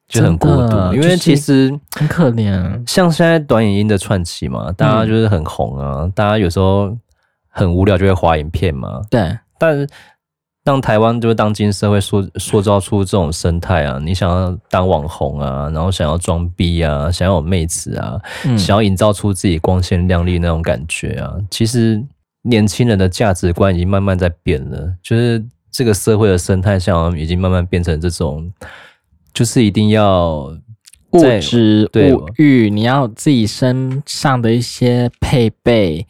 [0.08, 0.76] 就很孤独。
[0.92, 2.82] 因为其实很可怜。
[2.90, 6.94] 像现在短影音的串起嘛，大家就是很红啊，嗯、大家有时候
[7.48, 9.00] 很无聊就会滑影片嘛。
[9.08, 9.86] 对，但。
[10.64, 22.02] 让台湾就是当今社会塑塑造出这种生态啊，你想要当网红啊，然后想要装逼啊，想要有妹子啊，嗯、想要营造出自己光鲜亮丽那种感觉啊，其实
[22.40, 28.50] 年轻人的价值观已经慢慢在变了，就是这个社会的生态像已经慢慢变成这种，
[29.34, 30.50] 就是一定要
[31.10, 36.06] 物质物欲，你要自己身上的一些配备。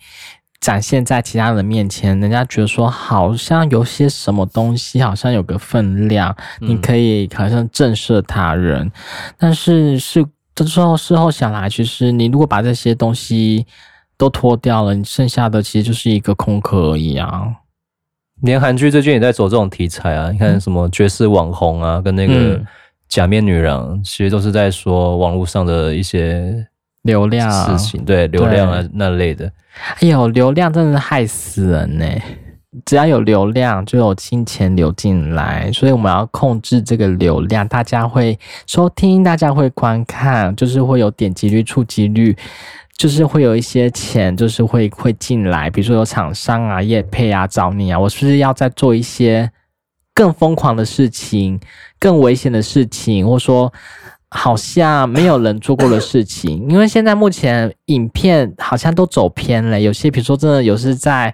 [0.64, 8.90] 展现在其他人面前，人家觉得说好像有些什么东西，好像有个分量，嗯、你可以好像震慑他人。
[9.36, 10.24] 但是是
[10.54, 13.66] 这时候事后想来，其实你如果把这些东西
[14.16, 17.44] 都脱掉了，你剩下的其实就是一个空壳而已啊。
[18.40, 22.58] 连韩剧最近也在走这种题材啊，你看什么绝世网红啊，跟那个
[23.06, 26.66] 假面女郎，其实都是在说网络上的一些。
[27.04, 29.50] 流量事情，对流量啊那类的，
[30.00, 32.06] 哎呦，流量真的是害死人呢！
[32.84, 37.68] 只要有流量，就有金钱流进来，所以我们要控制这个流量。
[37.68, 38.36] 大家会
[38.66, 42.36] 收听，大家会观看，就是会有点击率、触及率，
[42.96, 45.70] 就是会有一些钱，就是会会进来。
[45.70, 49.48] 比如说有厂商啊、业配啊找你啊，我是不是要再做一些
[50.14, 51.60] 更疯狂的事情、
[52.00, 53.72] 更危险的事情，或说？
[54.36, 59.80] 好像没有人做过的事情，因为现在目前影片好像都走偏了。
[59.80, 61.32] 有些比如说真的有是在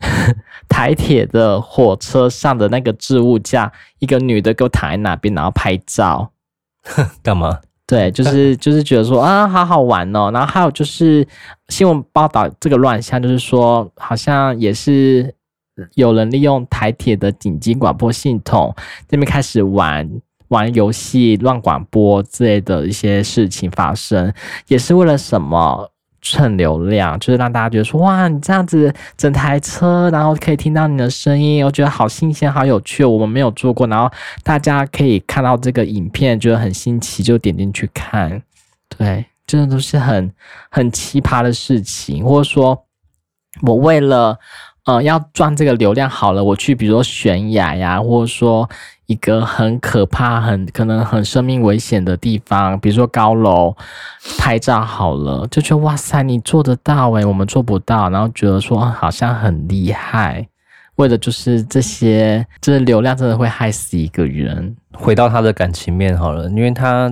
[0.66, 6.30] 台铁的火车上的那个置物架，一个女的给我躺在那边，然后拍照，
[7.22, 7.60] 干嘛？
[7.86, 10.30] 对，就是 就是觉得说啊，好好玩哦。
[10.32, 11.26] 然后还有就是
[11.68, 15.34] 新闻报道这个乱象，就是说好像也是
[15.96, 18.74] 有人利用台铁的紧急广播系统
[19.06, 20.08] 这边开始玩
[20.52, 24.32] 玩游戏、乱广播之类的一些事情发生，
[24.68, 25.88] 也是为了什么？
[26.24, 34.08] 蹭流量，就是让大家觉得说，哇，你这样子整台车，然后可以听到你的声音，我觉得好新鲜、好有趣，我们没有做过，然后
[34.44, 38.40] 大家可以看到这个影片，觉得很新奇，就点进去看。
[38.96, 40.32] 对，真的都是很
[40.70, 42.84] 很奇葩的事情，或者说，
[43.62, 44.38] 我为了
[44.84, 48.70] 呃要赚这个流量好了，我去比如说悬崖呀，或者说。
[49.06, 53.76] 一个很可怕、很可能很生命危险的地方，比如说高楼
[54.38, 60.48] 拍照好了，就觉得哇塞，你做得到诶，我们做不到，然后觉得说好像很厉害，
[60.96, 64.74] 为的就是这些，这流量真的会害死一个人。
[64.94, 67.10] 回到他的感情面好了，因为他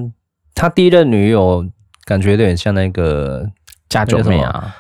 [0.55, 1.66] 他第一任女友
[2.05, 3.50] 感觉有点像那个
[3.88, 4.74] 加九妹啊，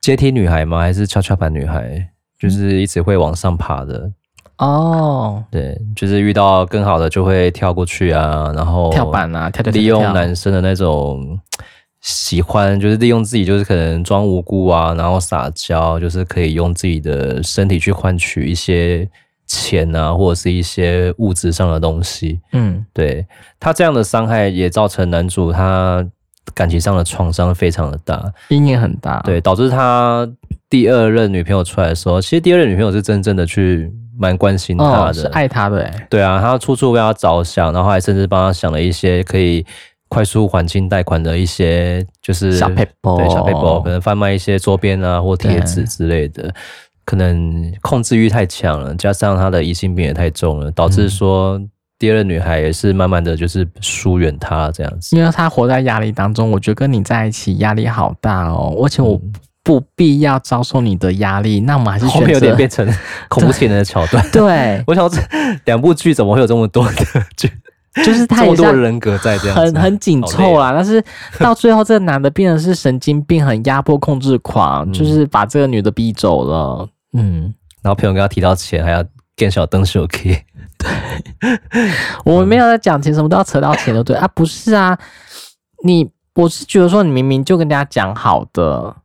[0.00, 0.80] 阶梯女孩吗？
[0.80, 2.08] 还是跷跷板女孩？
[2.38, 4.10] 就是一直会往上爬的。
[4.62, 11.36] 哦，oh, 对，就是遇到更好的就会跳过去啊，然后跳板啊，跳跳跳，利用男生的那种
[12.00, 19.08] 喜欢，就是利用自己，就是可能装无辜啊，然后撒娇，就是可以用自己的身体去换取一些
[19.48, 22.40] 钱啊，或者是一些物质上的东西。
[22.52, 23.26] 嗯，对，
[23.58, 26.06] 他这样的伤害也造成男主他
[26.54, 30.28] 感情上的创伤非常的大，阴影很大，对，导致他
[30.70, 33.92] 第二任女朋友出来的时候，其实第二任女朋友是真正的去。
[34.18, 39.64] 蛮关心他的，哦、是爱他的哎，对啊，他处处为他着想，然后还甚至帮他想了一些可以
[40.08, 46.52] 快速还清贷款的一些，就是小撇步，对小撇步，可能贩卖一些周边啊或贴纸之类的，
[47.04, 51.60] 可能控制欲太强了，加上他的疑心病也太重了，导致说
[51.98, 59.20] 第二个女孩也是慢慢的就是疏远他这样子，因为他活在压力当中，我觉得跟你在一起压力好大哦，而且我。
[59.62, 62.84] 嗯不必要遭受你的压力，那我们还是选择后面有点变成
[63.30, 64.20] 恐怖情人的桥段。
[64.32, 65.20] 对，我想这
[65.66, 66.92] 两部剧怎么会有这么多的
[67.36, 67.48] 剧？
[68.04, 70.72] 就是他这么多的人格在这样，很很紧凑啦。
[70.74, 71.00] 但是
[71.38, 76.88] 到最后，这个男的变成是神经病，很压迫控制狂，嗯、就是把这个女的逼走了。
[77.12, 79.04] 嗯，然后朋友跟他提到钱，还要
[79.36, 80.44] 更小灯是 OK。
[80.76, 81.60] 对，
[82.24, 84.26] 我们没有在讲钱，什么都要扯到钱，就对啊？
[84.34, 84.98] 不是啊，
[85.84, 88.96] 你我是觉得说，你明明就跟大家讲好的。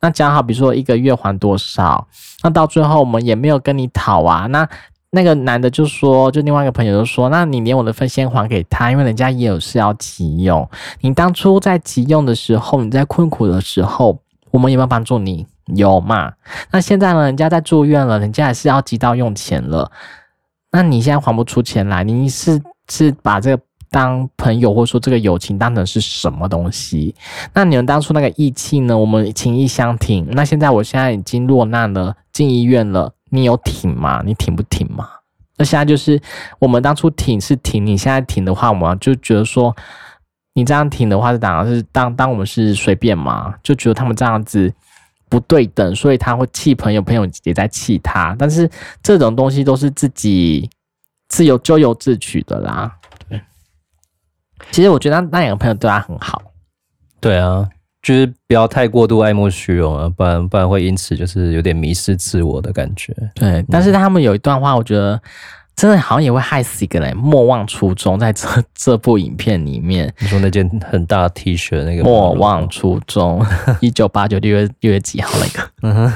[0.00, 2.06] 那讲好，比如说一个月还多少，
[2.42, 4.46] 那到最后我们也没有跟你讨啊。
[4.46, 4.68] 那
[5.10, 10.68] 那个男的就说，就另外一个朋友就说，那你连我的份先还给他，因为人家也有事要急用。
[11.00, 15.46] 你当初在急用的时候，你在困苦的时候，我们有没有帮助你？
[15.74, 16.32] 有嘛？
[16.70, 19.90] 那现在呢，人家在住院了，人家还是要急到用钱了。
[20.70, 23.62] 那你现在还不出钱来，你是是把这个。
[23.90, 27.14] 当朋友，或者说这个友情当成是什么东西？
[27.54, 28.96] 那你们当初那个义气呢？
[28.96, 30.26] 我们情义相挺。
[30.32, 34.22] 那现在我现在已经落难了，进医院了，你有挺吗？
[34.24, 35.08] 你挺不挺吗？
[35.56, 36.20] 那现在就是
[36.58, 39.74] 我们当初挺是挺，你现在挺的话，我们就觉得说
[40.54, 43.54] 你这样挺的话是当然是当当我们是随便嘛？
[43.62, 44.72] 就觉得他们这样子
[45.28, 48.36] 不对等，所以他会气朋友，朋友也在气他。
[48.38, 48.70] 但是
[49.02, 50.68] 这种东西都是自己
[51.28, 52.97] 自由咎由自取的啦。
[54.70, 56.40] 其实我觉得那两个朋友对他很好，
[57.20, 57.68] 对啊，
[58.02, 63.14] 就是不要太过度爱慕虚荣啊，不然不然会因此就是有点迷失自我的感觉。
[63.34, 65.20] 对，但是他们有一段话，我觉得
[65.74, 67.16] 真的好像也会害死一个人。
[67.16, 73.44] 莫忘初衷，在这 这部影片里面，你说那件很大的 T 恤那个莫忘初衷，
[73.80, 75.70] 一九八九六月六月几号那个？
[75.82, 76.12] 嗯哼，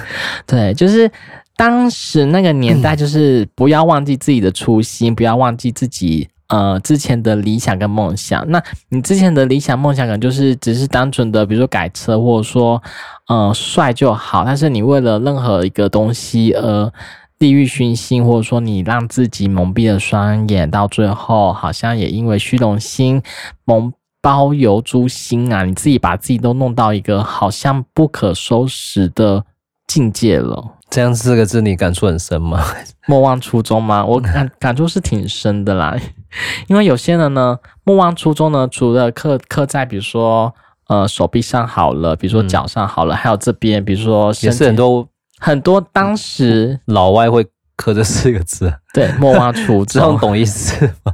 [0.46, 1.10] 对，就是
[1.56, 6.28] 当时那个年代，就是不要忘记自己的初心，不要忘记自己。
[6.52, 12.82] 呃，之前的理想跟梦想，那你之前的理想梦想可能就是只是单纯的，比如说改车，或者说，
[13.26, 14.44] 呃，帅就好。
[14.44, 16.92] 但是你为了任何一个东西而
[17.38, 23.22] 地狱熏心，或者说你让自己蒙蔽了双眼，到最后好像也因为虚荣心
[23.64, 29.42] 蒙包邮诛心啊，你自己把自己都弄到一个好像不可收拾的
[29.86, 30.62] 境界了。
[30.90, 32.62] 这样四个字你感触很深吗？
[33.08, 34.04] 莫忘初衷吗？
[34.04, 35.96] 我感 感触是挺深的啦，
[36.68, 40.54] 因为有些人呢，莫忘初衷呢，除了刻刻在比如说
[40.88, 45.08] 呃手臂上好了，比如说脚上好了，嗯、还有这边，比如说也是很多
[45.38, 51.12] 很多当时老外会刻这四个字， 对，莫忘初衷，懂意思吗？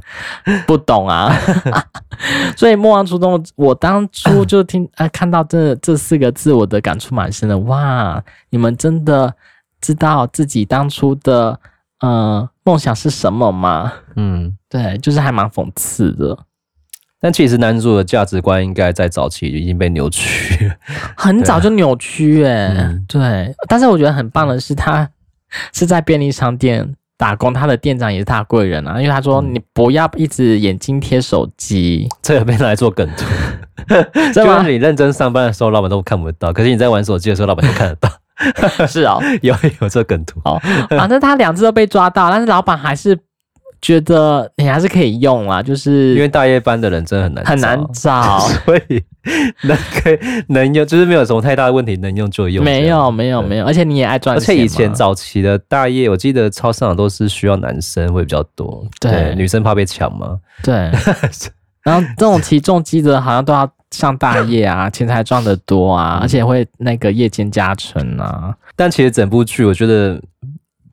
[0.65, 1.33] 不懂啊，
[2.55, 7.57] 所以莫忘初衷，我当初就听啊看到这这四个字，我的感触蛮深的。
[7.59, 9.33] 哇，你们真的。
[9.81, 11.57] 知道自己当初的
[12.01, 13.91] 呃梦想是什么吗？
[14.15, 16.37] 嗯，对，就是还蛮讽刺的。
[17.19, 20.75] 但其实男主的价值观应该在早期就已经被扭曲了，
[21.17, 23.03] 很早就扭曲哎、欸嗯。
[23.07, 25.09] 对，但是我觉得很棒的是，他
[25.73, 33.25] 是在便利商店打工，他的店长也是他的贵人啊，因为他说你不要一直眼睛贴手机，这个被拿来做梗图。
[34.31, 38.07] 就是你认真上班的时候，老板都看不到；可是你在玩手机的时候，老板就看得到。
[38.87, 40.39] 是哦， 有有这梗图。
[40.45, 40.59] 哦，
[40.89, 43.17] 反正他两次都被抓到，但是老板还是。
[43.81, 49.01] 觉得你还是可以用啊，就是因为大夜班的人真的很难很难找， 所以
[49.63, 50.19] 能可以
[50.49, 52.61] 能用，就是没有什么太大的问题，能用就用。
[52.61, 54.43] 没有没有没有，而且你也爱赚钱。
[54.43, 60.37] 而且以前早期的大夜，我记得超市场都是需要男生会比较多，对，对女生怕被抢嘛。
[60.61, 60.91] 对，
[61.89, 68.55] 然后这种骑重机的，好像都要上大夜啊，钱财赚得多啊，而且会那个夜间加成啊。
[68.75, 70.21] 但其实整部剧，我觉得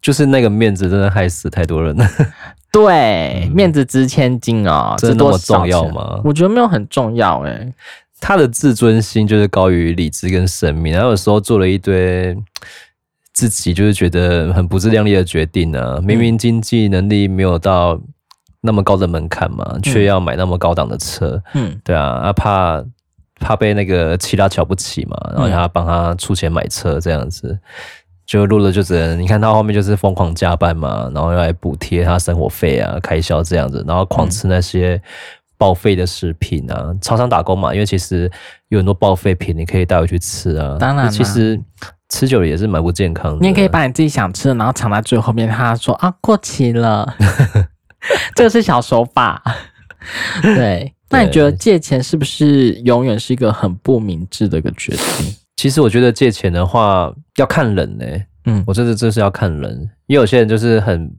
[0.01, 2.09] 就是那个面子真的害死太多人了。
[2.73, 6.19] 对，面子值千金啊、哦，真的那么重要吗？
[6.25, 7.71] 我觉得没有很重要诶。
[8.19, 12.35] 他的自尊心就是高于理智跟生命，然后有时候做了一堆
[13.35, 16.01] 自己就是觉得很不自量力的决定呢、啊。
[16.03, 18.01] 明明经济能力没有到
[18.67, 21.43] 那么高的门槛嘛，却、嗯、要买那么高档的车。
[21.55, 22.85] 嗯，对啊，啊怕
[23.41, 27.59] 怕被那个其他瞧不起嘛，然后他帮他出钱买车这样子。
[28.27, 35.01] 就录了，就只能你看他后面就是疯狂加班嘛，然后又来补贴他生活费啊、开销这样子，然后狂吃那些
[35.57, 36.87] 报废的食品啊。
[36.89, 38.29] 嗯、超商打工嘛，因为其实
[38.69, 40.77] 有很多报废品，你可以带回去吃啊。
[40.81, 41.57] 当然，其实
[42.09, 43.39] 吃久了也是蛮不健康的。
[43.41, 45.49] 你也可以把你自己想吃的，然后藏在最后面。
[45.49, 47.15] 他说啊，过期了，
[48.35, 49.43] 这个是小手法。
[50.43, 55.35] 对，那你觉得借钱是不是永远是一个很不明智的一个决定？
[55.57, 59.73] 其实我觉得借钱的话要看人呢、欸，嗯，我真的真是要看人，
[60.07, 61.11] 因为有些人就是很，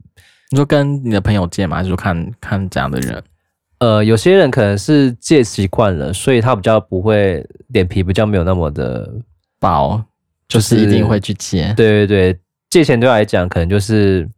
[0.50, 3.22] 你说跟你的朋友借嘛，就是看看这样的人？
[3.80, 9.08] 呃，有些人可能是借习惯了，所以他比较不会脸皮比较没有那么的
[9.60, 10.02] 薄，
[10.48, 11.72] 就是一定会去借。
[11.76, 14.28] 对对对，借钱对我来讲可能就是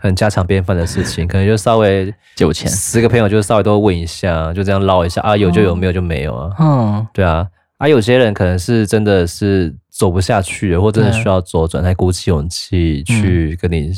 [0.00, 6.50] 很家常便饭的事情， 可能就稍微借我钱，十个朋友就稍微都问一下，就这样捞一下啊，有就有，没有就没有啊。
[6.58, 7.46] 嗯，对啊。
[7.78, 13.90] 而、啊、有些人可能是真的是走不下去了，或真的需要左转，才鼓起勇气去跟你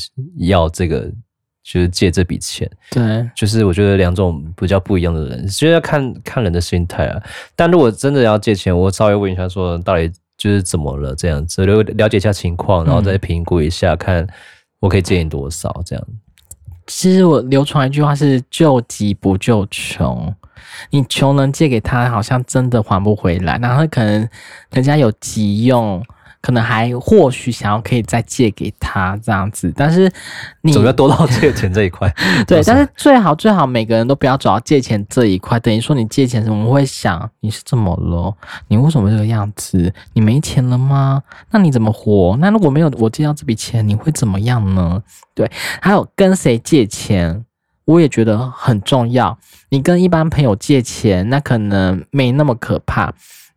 [0.46, 1.16] 要这个，嗯、
[1.64, 2.70] 就是借这笔钱。
[2.92, 7.20] 对，就是我觉得两种比较不一样的人，其实要看看人的心态啊。
[7.56, 14.24] 但如果真的要借钱，我稍微问一下，说到底就是怎么了这样子，了了解一下情况，然后再评估一下，看
[14.82, 16.06] 我可以借你多少这样。
[16.88, 20.34] 其实我流传一句话是“救急不救穷”。
[20.90, 23.56] 你穷人借给他，好像真的还不回来。
[23.58, 24.28] 然后可能
[24.72, 26.04] 人家有急用，
[26.42, 29.72] 可能还或许想要可以再借给他这样子。
[29.74, 30.12] 但是
[30.60, 32.12] 你总要多到借钱这一块。
[32.46, 35.58] 对，但是最好最好每个人都不要走到借钱这一块。
[35.60, 38.36] 等于说你借钱时，我们会想你是怎么了？
[38.68, 39.94] 你为什么这个样子？
[40.12, 41.22] 你没钱了吗？
[41.52, 42.36] 那你怎么活？
[42.40, 45.00] 那如果没有我借到这笔钱，你会怎么样呢？
[45.34, 47.44] 对，还有跟谁借钱？
[47.84, 49.36] 我也觉得很重要。
[49.70, 53.12] 你跟一般朋友借钱，那可能没那么可怕。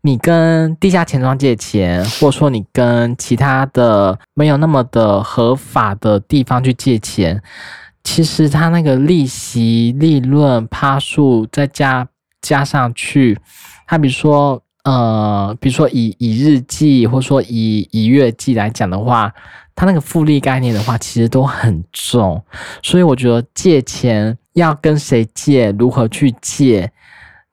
[0.05, 7.41] 你跟地下钱庄借钱，或者说你跟其他的没有那么的合法的地方去借钱，
[8.03, 12.07] 其实他那个利息、利润、趴数再加
[12.39, 13.35] 加上去，
[13.87, 19.33] 他比如说呃，比如说以以日计，或者说以以月计来讲的话。
[19.77, 22.41] 他那个复利概念的话，其实都很重，
[22.81, 26.89] 所以我觉得借钱要跟谁借，如何去借，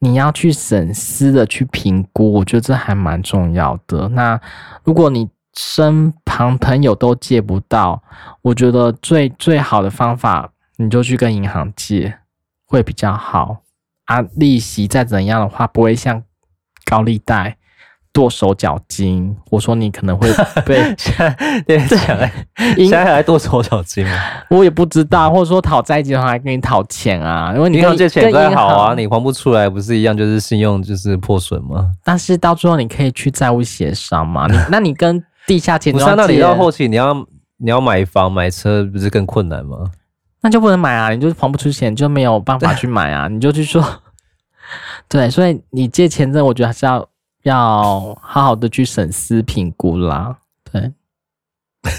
[0.05, 4.09] 你要去审思的去评估，我觉得这还蛮重要的。
[4.09, 4.39] 那
[4.83, 8.03] 如果你身旁朋友都借不到，
[8.43, 12.19] 我觉得最最好的方法，你就去跟银行借，
[12.67, 13.59] 会比较好
[14.07, 14.21] 啊。
[14.35, 16.21] 利息再怎样的话，不会像
[16.85, 17.57] 高利贷。
[18.13, 20.29] 剁手脚筋，我说你可能会
[20.67, 21.99] 被现在对讲，
[22.77, 24.13] 现在还剁手脚筋吗？
[24.51, 27.55] 我也不知道，或者说讨债集团还跟你讨钱啊？
[27.57, 31.91] 因为你跟借钱不太好啊，你还不出来，不是一样就是信用就是破损吗？
[32.05, 34.47] 但是到最后你可以去债务协商嘛？
[34.47, 37.15] 你 那你跟地下钱庄，那你到后期你要
[37.57, 39.79] 你要买房买车，不是更困难吗？
[40.43, 43.83] 那就不能买啊，你就还不出钱，就没有办法去买啊，你就去说
[45.09, 47.09] 对，所以你借钱这，我觉得还是要。
[47.43, 50.37] 要好好的去审视评估啦，
[50.71, 50.93] 对。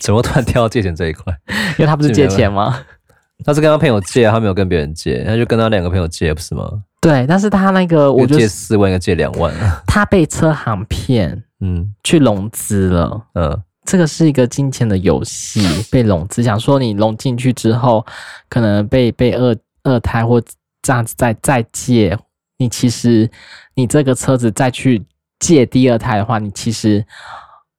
[0.00, 1.32] 怎么突然跳到借钱这一块？
[1.78, 2.78] 因为他不是借钱吗？
[3.44, 6.68] 他是跟他朋友借，他没有跟别人借，他就跟他两个朋友借，不是吗？
[7.00, 9.52] 对，但是他那个我就借四万，一个借两万，
[9.86, 15.60] 他被车行骗，嗯，去融资了，嗯，这个是一个金钱的游戏，
[15.90, 18.04] 被笼子想说你融进去之后，
[18.48, 20.40] 可能被被二二胎或
[20.82, 22.16] 这样子再再借，
[22.64, 23.30] 你其实
[23.74, 25.04] 你这个车子再去
[25.38, 27.04] 借第二胎的话，你其实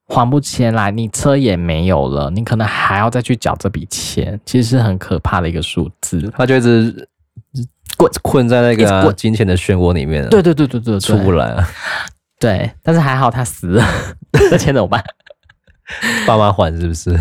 [0.08, 6.32] 还不起来，你车也没有了，你可能还要再去缴这笔钱，其实是很可怕的一个数字。
[6.38, 7.08] 他就一直
[7.98, 11.68] 困困在那个金钱的漩涡里面，对对对对对，出不来啊。
[12.40, 13.84] 对，但是还好他死了，
[14.52, 15.04] 这钱怎么办？
[16.28, 17.18] 爸妈还是不是？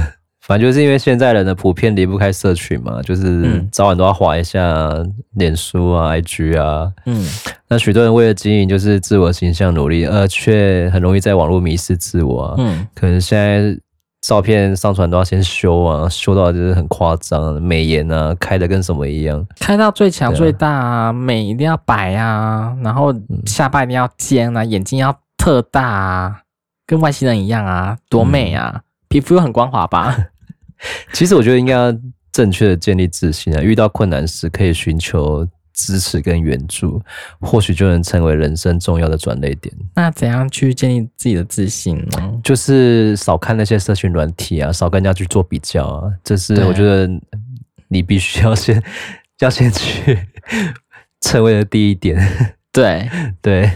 [0.47, 4.91] 反正就是因为现在人的普遍离不开社群嘛，就是早晚都要划一下
[5.33, 6.93] 脸书啊、IG 啊。
[7.07, 7.27] 嗯，
[7.67, 12.55] 那许多人为了经营就是自我形象努力，而却很容易在网络迷失自我啊。
[12.59, 13.75] 嗯，可能现在
[14.21, 23.15] 照片上传都要先修啊，修到就是很夸张，美颜啊开的跟什么一样，开到最强最大啊，美一定要白啊，然后
[23.47, 26.41] 下巴一定要尖啊，眼睛要特大啊。
[26.87, 28.73] 跟外星人一样啊，多美啊！
[28.75, 30.15] 嗯、皮肤又很光滑吧？
[31.13, 31.97] 其实我觉得应该要
[32.33, 37.03] 正确的建立自信啊，遇到困难时可以寻求支持跟援助，
[37.41, 39.75] 或许就能成为人生重要的转捩点。
[39.95, 42.41] 那怎样去建立自己的自信呢？
[42.43, 46.13] 就是少看那些社群软体啊，少跟人家去做比较啊。
[46.23, 47.09] 这是我觉得
[47.89, 48.83] 你必须要先
[49.41, 50.19] 要先去
[51.21, 52.17] 成为的第一点。
[52.73, 53.09] 对
[53.43, 53.71] 对。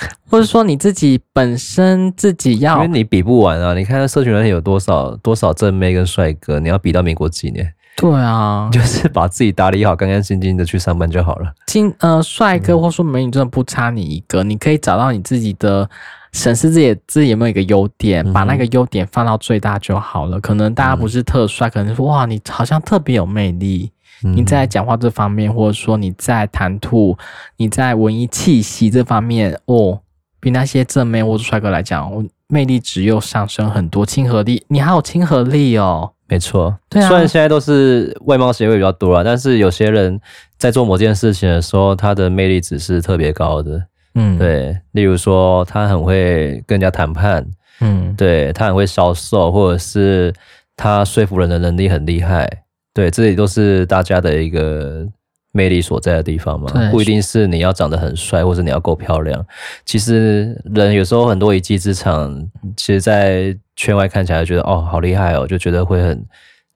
[0.30, 3.74] 或者说你自己本身自己要，因为你比不完啊！
[3.74, 7.72] 你看社群里面有多少多少正妹跟帅哥，你要比到民国几年？
[7.96, 11.50] 对啊， 就是把自己打理好，干干净净的去上班就好了。
[11.66, 15.88] 今呃，帅哥或说美女真的不差你一个，嗯、你可以找到你自己的，
[16.32, 20.38] 审视自己自己有没有一个优点，把那个优点放到最大就好了。
[20.40, 23.90] 可能大家不是特帅，可能说哇，你好像特别有魅力。
[24.22, 27.16] 你在讲话这方面，或者说你在谈吐、
[27.56, 30.00] 你在文艺气息这方面，哦，
[30.40, 36.12] 比那些正面或者帅哥来讲，我魅力值又上升很多，亲和力，你还有亲和力哦。
[36.28, 37.08] 没错，对啊。
[37.08, 40.20] 虽然现在都是外貌协会比较多了，但是有些人
[40.58, 43.80] 在做某件事情的时候，他的魅力值是特别高的。
[44.14, 44.76] 嗯，对。
[44.92, 47.46] 例如说，他很会跟人家谈判，
[47.80, 50.34] 嗯，对，他很会销售，或者是
[50.76, 52.50] 他说服人的能力很厉害。
[52.96, 55.06] 对，这里都是大家的一个
[55.52, 59.44] 魅力所在的地方嘛，不一定是你要长得很帅，或者你要够漂亮。
[59.84, 62.34] 其实人有时候很多一技之长，
[62.74, 66.24] 其实，在圈外看起来觉得哦，好厉害哦，就觉得会很，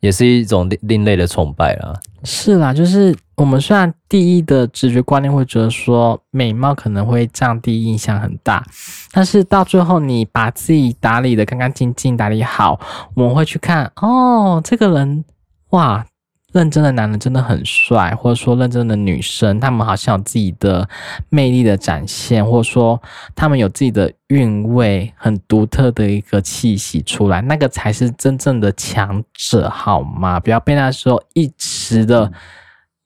[0.01, 1.99] 也是一种另另类的崇拜啦。
[2.25, 8.63] 是啦，就是我们虽然第一的直觉观念会觉得说美貌可能会降低印象很大，
[9.11, 12.79] 但是到最后你把自己打理的干干净净，打理好，
[13.15, 15.25] 我们会去看哦，这个人
[15.71, 16.07] 哇。
[16.53, 20.89] 认真的男人真的很帅，或者说认真的女生，他们好像有自己的
[21.29, 23.01] 魅力的展现，或者说
[23.37, 30.41] 他们有自己的韵味，很独特的一个气息出来，那个才是真正的强者，好吗？
[30.41, 32.33] 不要被那时候一时的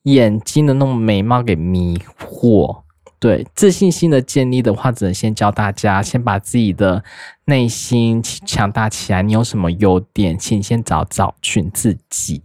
[0.04, 2.82] 眼睛的那种美貌给迷惑。
[3.18, 7.02] 对，自信心的建立的话，只能先教大家，先把自己的
[7.46, 9.22] 内心强大起来。
[9.22, 12.42] 你有什么优点，请先找找寻自己。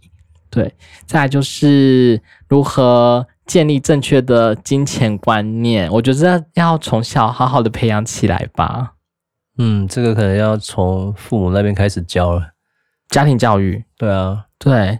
[0.50, 0.74] 对，
[1.06, 8.94] 再来就是如何建立正确的金钱观念，我觉得要从小好好的培养起来吧。
[9.58, 12.50] 嗯，这个可能要从父母那边开始教了，
[13.08, 13.84] 家庭教育。
[13.96, 14.98] 对啊，对，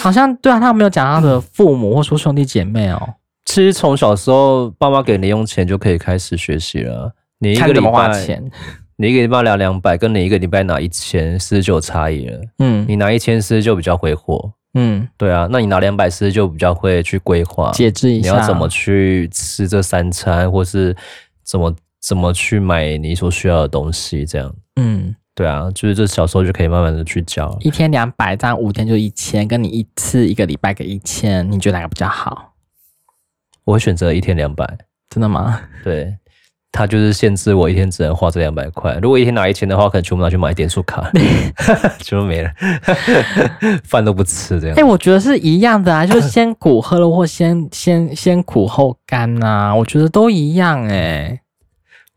[0.00, 3.14] 好像对啊，他没有讲他的父母或说兄弟姐妹哦。
[3.44, 7.12] 其实从小时候，爸妈给零用钱就可以开始学习了。
[7.38, 8.42] 你一个礼拜花钱，
[8.96, 12.40] 你一个礼拜拿两百，跟你一个礼拜拿一千，是不是就有差异了？
[12.58, 14.52] 嗯，你拿一千，是不是就比较挥霍？
[14.74, 20.94] 嗯，对啊，那你拿两百四就比较会去规划，节制一下，你要怎么去吃这三餐，或是
[21.44, 24.54] 怎么怎么去买你所需要的东西，这样。
[24.76, 27.56] 嗯，对啊，就是这小时候就可以慢慢的去教。
[27.60, 32.54] 一天两百，这样五天就一千，跟你一次一个礼拜给一千，你觉得哪个比较好？
[33.64, 34.66] 我会选择一天两百。
[35.08, 35.60] 真的吗？
[35.84, 36.16] 对。
[36.76, 41.08] 他就是限制我一天只能花这两百块，如果一天拿一千的话，可能全部拿去买点数卡，
[42.02, 42.50] 全部没了，
[43.86, 44.74] 饭都不吃这样。
[44.76, 51.40] 哎、欸，我觉得是一样的啊，就是先苦喝了或先 先先苦后甘呐、啊，我觉得都一样哎、欸。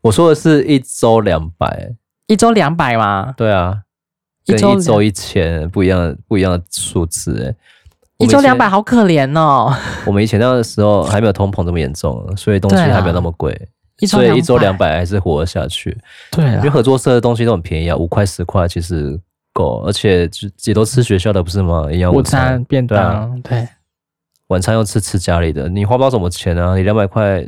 [0.00, 1.92] 我说的是一周两百，
[2.26, 3.32] 一周两百吗？
[3.36, 3.82] 对啊，
[4.44, 7.54] 一周一周一千，不一样的不一样的数字哎。
[8.18, 9.72] 一周两百好可怜哦。
[10.04, 13.56] 我们以前那个时候还没有通膨这么严重，所以东西还没有那么贵。
[14.06, 15.96] 所以一周两百还是活得下去，
[16.30, 19.18] 对啊，因为合作社的东西都很便宜啊，五块十块其实
[19.52, 20.28] 够，而且
[20.64, 21.88] 也都吃学校的不是吗？
[21.90, 23.68] 一样午餐、便当，对啊，对，
[24.48, 27.44] 晚餐又吃吃家里的，你花不到什么钱啊，你两百块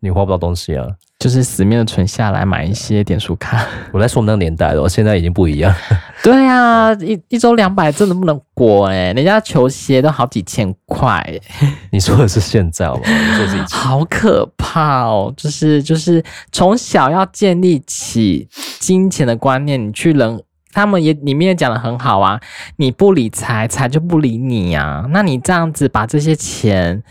[0.00, 0.86] 你花不到东西啊，
[1.24, 3.66] 就是死命的存下来买一些点数卡。
[3.92, 5.74] 我在说我们那个年代了，现在已经不一样。
[6.22, 11.26] 对啊，一一周两百真的不能过哎，人家球鞋都好几千块。
[11.90, 13.02] 你说的是现在好吗？
[13.06, 15.32] 你说是好可怕哦！
[15.34, 16.22] 就是就是
[16.52, 18.46] 从小要建立起
[18.78, 20.42] 金钱的观念，你去人
[20.74, 22.38] 他们也里面也讲的很好啊，
[22.76, 25.06] 你不理财，财就不理你啊。
[25.08, 27.02] 那你这样子把这些钱。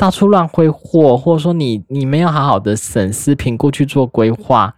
[0.00, 4.74] 到处乱挥霍，或者说你你没有好好的审视评估去做规划，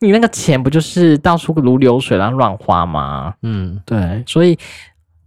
[0.00, 3.34] 你那个钱不就是到处如流水然后乱花吗？
[3.42, 4.58] 嗯，对，所以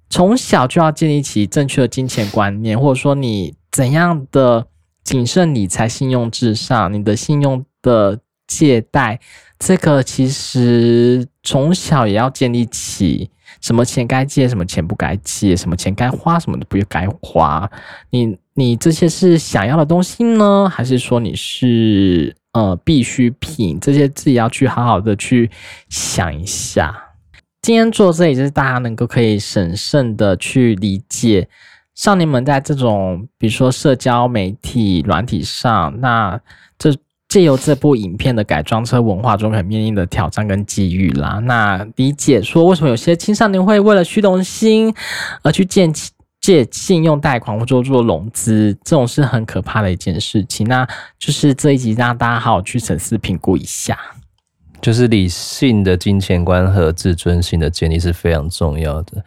[0.10, 4.68] 从小就要建立起正确的金钱观念，或者说你怎样的
[5.06, 9.22] 谨慎理财、信用至上，你的信用的借贷，
[9.58, 13.32] 这个其实从小也要建立起。
[13.62, 17.70] 什么钱该借，什么钱不该借，什么钱该花，什么的不该花。
[18.10, 23.80] 你你这些是想要的东西呢，还是说你是呃必需品？
[23.80, 25.50] 这些自己要去好好的去
[25.90, 26.96] 想一下。
[27.62, 31.48] 今天做这里就是大家能够可以审慎的去理解
[31.94, 36.40] 少年们在这种比如说社交媒体软体上，那
[36.78, 36.96] 这。
[37.30, 44.92] 借由这部影片的改装车文化中可面临的挑战跟机遇啦，那理解说为什么有些青少年会为了虚荣心
[45.44, 45.88] 而去借
[46.42, 50.68] 借信用贷款或者做融资，这种是很可怕的一件事情。
[50.68, 50.88] 那
[51.20, 53.96] 就是这一集让大家好好去审视评估一下，
[54.82, 59.24] 就是理性的金钱观和自尊心的建立是非常重要的，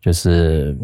[0.00, 0.74] 就是。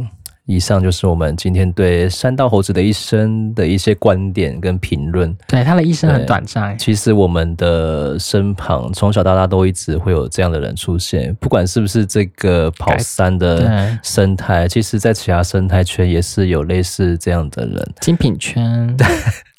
[0.49, 5.36] 以上就是我们今天对山道猴子的一生的一些观点跟评论。
[5.46, 6.76] 对，他的一生很短暂。
[6.78, 17.94] 其实我们的身旁从小到大都一直会有这样的人出现，不管是不是这个跑山的生态，其实在其他生态圈也是有类似这样的人。
[18.01, 18.96] 精品圈。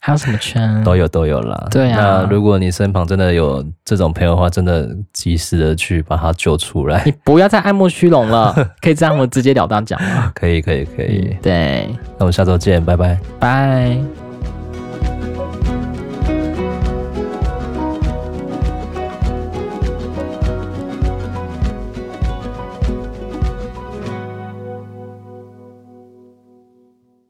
[0.02, 0.82] 还有什么圈？
[0.82, 1.68] 都有都有啦。
[1.70, 7.04] 对啊，那如果你身旁真的有这种朋友的话，真的及时的去把他救出来。
[7.06, 10.32] 你不要再爱慕虚荣了，可以这样我直截了当讲吗？
[10.34, 11.38] 可以可以可以可以。
[11.42, 14.29] 对，那我们下周见，拜拜，拜。